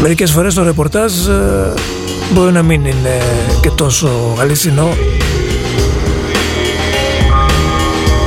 Μερικές 0.00 0.30
φορές 0.30 0.54
το 0.54 0.62
ρεπορτάζ 0.62 1.26
ε, 1.26 1.74
μπορεί 2.32 2.52
να 2.52 2.62
μην 2.62 2.84
είναι 2.84 3.22
και 3.62 3.70
τόσο 3.70 4.36
αληθινό. 4.40 4.88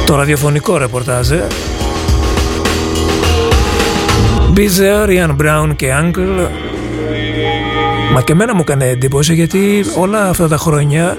Το 0.06 0.15
ραδιοφωνικό 0.15 0.77
ρεπορτάζ, 0.77 1.32
ε. 1.32 1.48
Μπίζερ, 4.52 5.10
Ιαν 5.10 5.34
Μπράουν 5.34 5.76
και 5.76 5.88
Uncle 6.02 6.48
Μα 8.14 8.22
και 8.22 8.32
εμένα 8.32 8.53
μου 8.56 8.61
έκανε 8.61 8.86
εντύπωση 8.86 9.34
γιατί 9.34 9.86
όλα 9.98 10.30
αυτά 10.30 10.48
τα 10.48 10.57
χρόνια 10.57 11.18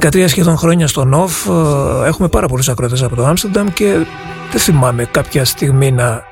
13 0.00 0.24
σχεδόν 0.28 0.56
χρόνια 0.56 0.86
στο 0.86 1.04
ΝΟΦ 1.04 1.46
έχουμε 2.06 2.28
πάρα 2.28 2.46
πολλούς 2.46 2.68
ακρότες 2.68 3.02
από 3.02 3.16
το 3.16 3.26
Άμστερνταμ 3.26 3.68
και 3.68 4.06
δεν 4.50 4.60
θυμάμαι 4.60 5.04
κάποια 5.04 5.44
στιγμή 5.44 5.92
να 5.92 6.22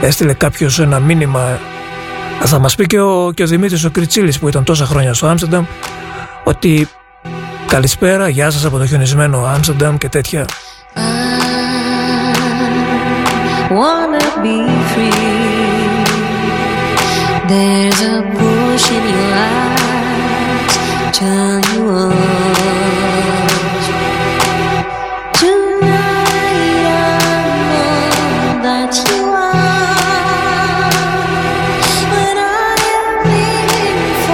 έστειλε 0.00 0.32
κάποιος 0.32 0.78
ένα 0.78 0.98
μήνυμα. 0.98 1.58
Θα 2.44 2.58
μας 2.58 2.74
πει 2.74 2.86
και 2.86 3.00
ο, 3.00 3.32
και 3.34 3.42
ο 3.42 3.46
Δημήτρης 3.46 3.84
ο 3.84 3.90
Κριτσίλης 3.90 4.38
που 4.38 4.48
ήταν 4.48 4.64
τόσα 4.64 4.84
χρόνια 4.84 5.14
στο 5.14 5.26
Άμστερνταμ 5.26 5.64
ότι 6.44 6.88
καλησπέρα, 7.66 8.28
γεια 8.28 8.50
σας 8.50 8.64
από 8.64 8.78
το 8.78 8.86
χιονισμένο 8.86 9.44
Άμστερνταμ 9.44 9.96
και 9.96 10.08
τέτοια. 10.08 10.46
Wanna 13.80 14.24
be 14.44 14.56
free. 14.92 15.32
There's 17.50 18.00
a 18.12 18.16
push 18.36 18.86
in 18.96 19.04
your 19.12 19.32
eyes, 19.46 19.91
του 21.12 21.24
μάθατε 28.62 29.12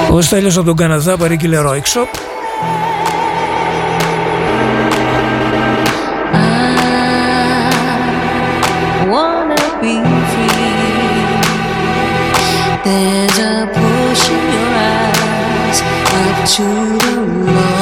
από 0.09 0.19
είστε 0.19 0.41
σε 0.41 0.47
αυτό 0.47 0.63
το 0.63 0.75
Κανάτα, 0.75 1.17
περί 1.17 1.37
주름에 16.49 17.78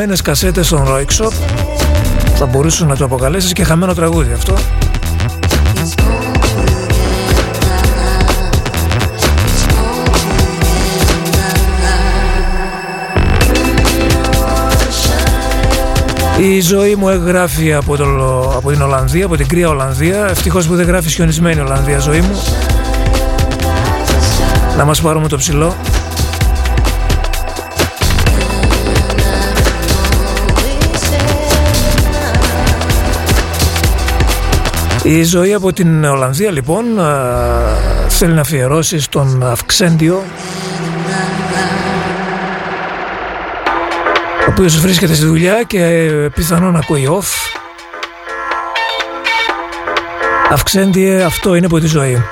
χαμένες 0.00 0.22
κασέτες 0.22 0.68
των 0.68 0.84
Roixop 0.88 1.32
θα 2.34 2.46
μπορούσες 2.46 2.86
να 2.86 2.96
το 2.96 3.04
αποκαλέσεις 3.04 3.52
και 3.52 3.64
χαμένο 3.64 3.94
τραγούδι 3.94 4.32
αυτό. 4.32 4.54
Η 16.38 16.60
ζωή 16.60 16.94
μου 16.94 17.08
γράφει 17.08 17.74
από, 17.74 17.96
το, 17.96 18.04
από 18.56 18.70
την 18.70 18.82
Ολλανδία, 18.82 19.24
από 19.24 19.36
την 19.36 19.48
κρύα 19.48 19.68
Ολλανδία. 19.68 20.26
Ευτυχώς 20.30 20.66
που 20.66 20.74
δεν 20.74 20.86
γράφει 20.86 21.08
χιονισμένη 21.08 21.60
Ολλανδία 21.60 21.98
ζωή 21.98 22.20
μου. 22.20 22.42
Να 24.76 24.84
μας 24.84 25.00
πάρουμε 25.00 25.28
το 25.28 25.36
ψηλό. 25.36 25.74
Η 35.02 35.22
ζωή 35.22 35.54
από 35.54 35.72
την 35.72 36.04
Ολλανδία 36.04 36.50
λοιπόν 36.50 37.00
α, 37.00 38.06
θέλει 38.08 38.32
να 38.32 38.40
αφιερώσει 38.40 39.00
στον 39.00 39.42
Αυξέντιο 39.42 40.22
ο 44.40 44.50
οποίος 44.50 44.78
βρίσκεται 44.80 45.14
στη 45.14 45.24
δουλειά 45.24 45.62
και 45.62 46.10
πιθανόν 46.34 46.76
ακούει 46.76 47.08
off. 47.10 47.58
Αυξέντιε 50.50 51.22
αυτό 51.22 51.54
είναι 51.54 51.66
από 51.66 51.78
τη 51.78 51.86
ζωή. 51.86 52.22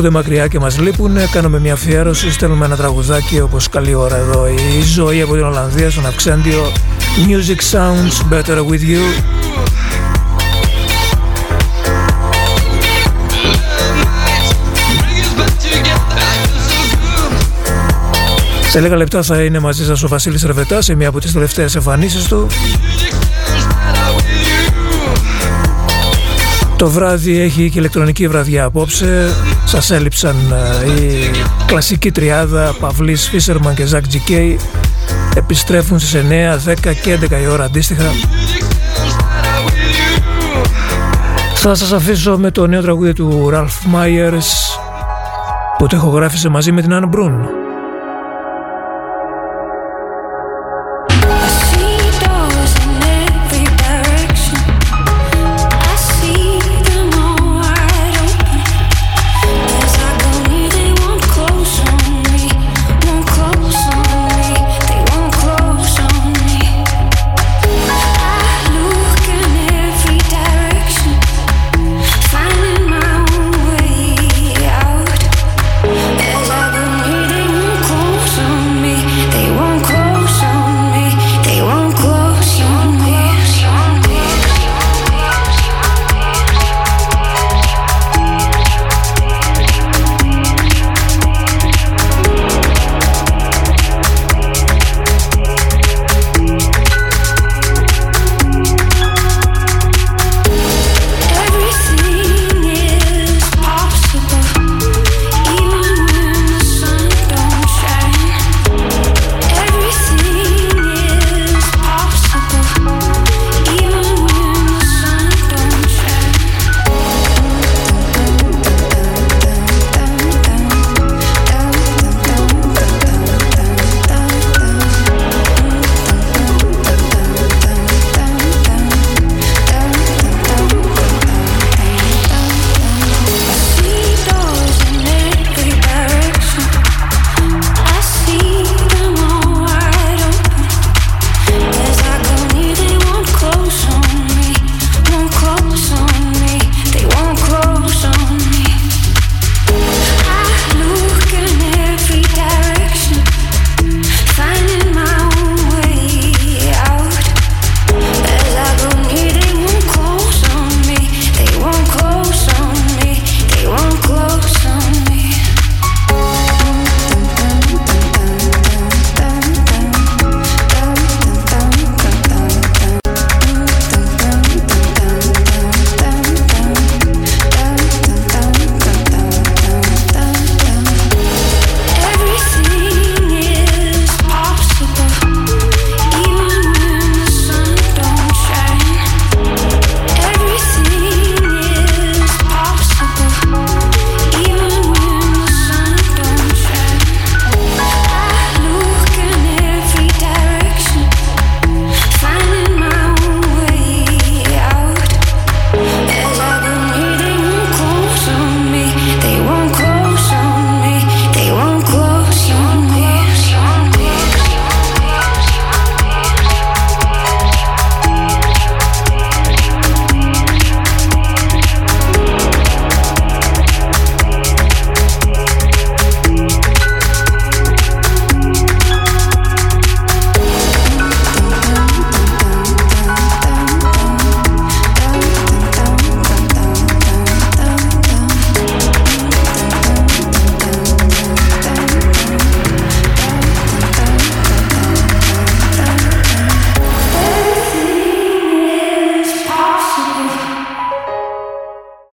Βρίσκονται 0.00 0.28
μακριά 0.28 0.46
και 0.46 0.58
μας 0.58 0.78
λείπουν, 0.78 1.16
κάνουμε 1.30 1.58
μια 1.58 1.72
αφιέρωση, 1.72 2.32
στέλνουμε 2.32 2.64
ένα 2.64 2.76
τραγουδάκι 2.76 3.40
όπως 3.40 3.68
καλή 3.68 3.94
ώρα 3.94 4.16
εδώ. 4.16 4.46
Η 4.48 4.82
ζωή 4.82 5.20
από 5.20 5.34
την 5.34 5.42
Ολλανδία 5.42 5.90
στον 5.90 6.06
Αυξέντιο 6.06 6.72
Music 7.28 7.76
Sounds 7.76 8.34
Better 8.34 8.56
With 8.56 8.80
You. 8.80 9.24
Σε 18.70 18.80
λίγα 18.80 18.96
λεπτά 18.96 19.22
θα 19.22 19.42
είναι 19.42 19.58
μαζί 19.58 19.84
σας 19.84 20.02
ο 20.02 20.08
Βασίλης 20.08 20.42
Ρεβετά 20.42 20.80
σε 20.82 20.94
μία 20.94 21.08
από 21.08 21.20
τις 21.20 21.32
τελευταίες 21.32 21.74
εμφανίσεις 21.74 22.24
του 22.24 22.46
Το 26.80 26.90
βράδυ 26.90 27.40
έχει 27.40 27.70
και 27.70 27.78
ηλεκτρονική 27.78 28.28
βραδιά 28.28 28.64
απόψε. 28.64 29.34
Σας 29.64 29.90
έλειψαν 29.90 30.36
ε, 30.84 31.02
η 31.02 31.30
κλασική 31.66 32.10
τριάδα 32.10 32.74
Παυλής, 32.80 33.28
Φίσερμαν 33.28 33.74
και 33.74 33.84
Ζακ 33.84 34.08
Τζικέι. 34.08 34.58
Επιστρέφουν 35.34 35.98
στις 35.98 36.22
9, 36.66 36.70
10 36.70 36.74
και 37.02 37.18
11 37.30 37.42
η 37.42 37.46
ώρα 37.46 37.64
αντίστοιχα. 37.64 38.04
Θα 41.54 41.74
σας 41.74 41.92
αφήσω 41.92 42.38
με 42.38 42.50
το 42.50 42.66
νέο 42.66 42.82
τραγούδι 42.82 43.12
του 43.12 43.50
Ralph 43.54 43.94
Myers 43.94 44.78
που 45.78 45.86
το 45.86 45.96
ηχογράφησε 45.96 46.48
μαζί 46.48 46.72
με 46.72 46.82
την 46.82 46.90
Anne 46.92 47.16
Brun. 47.16 47.69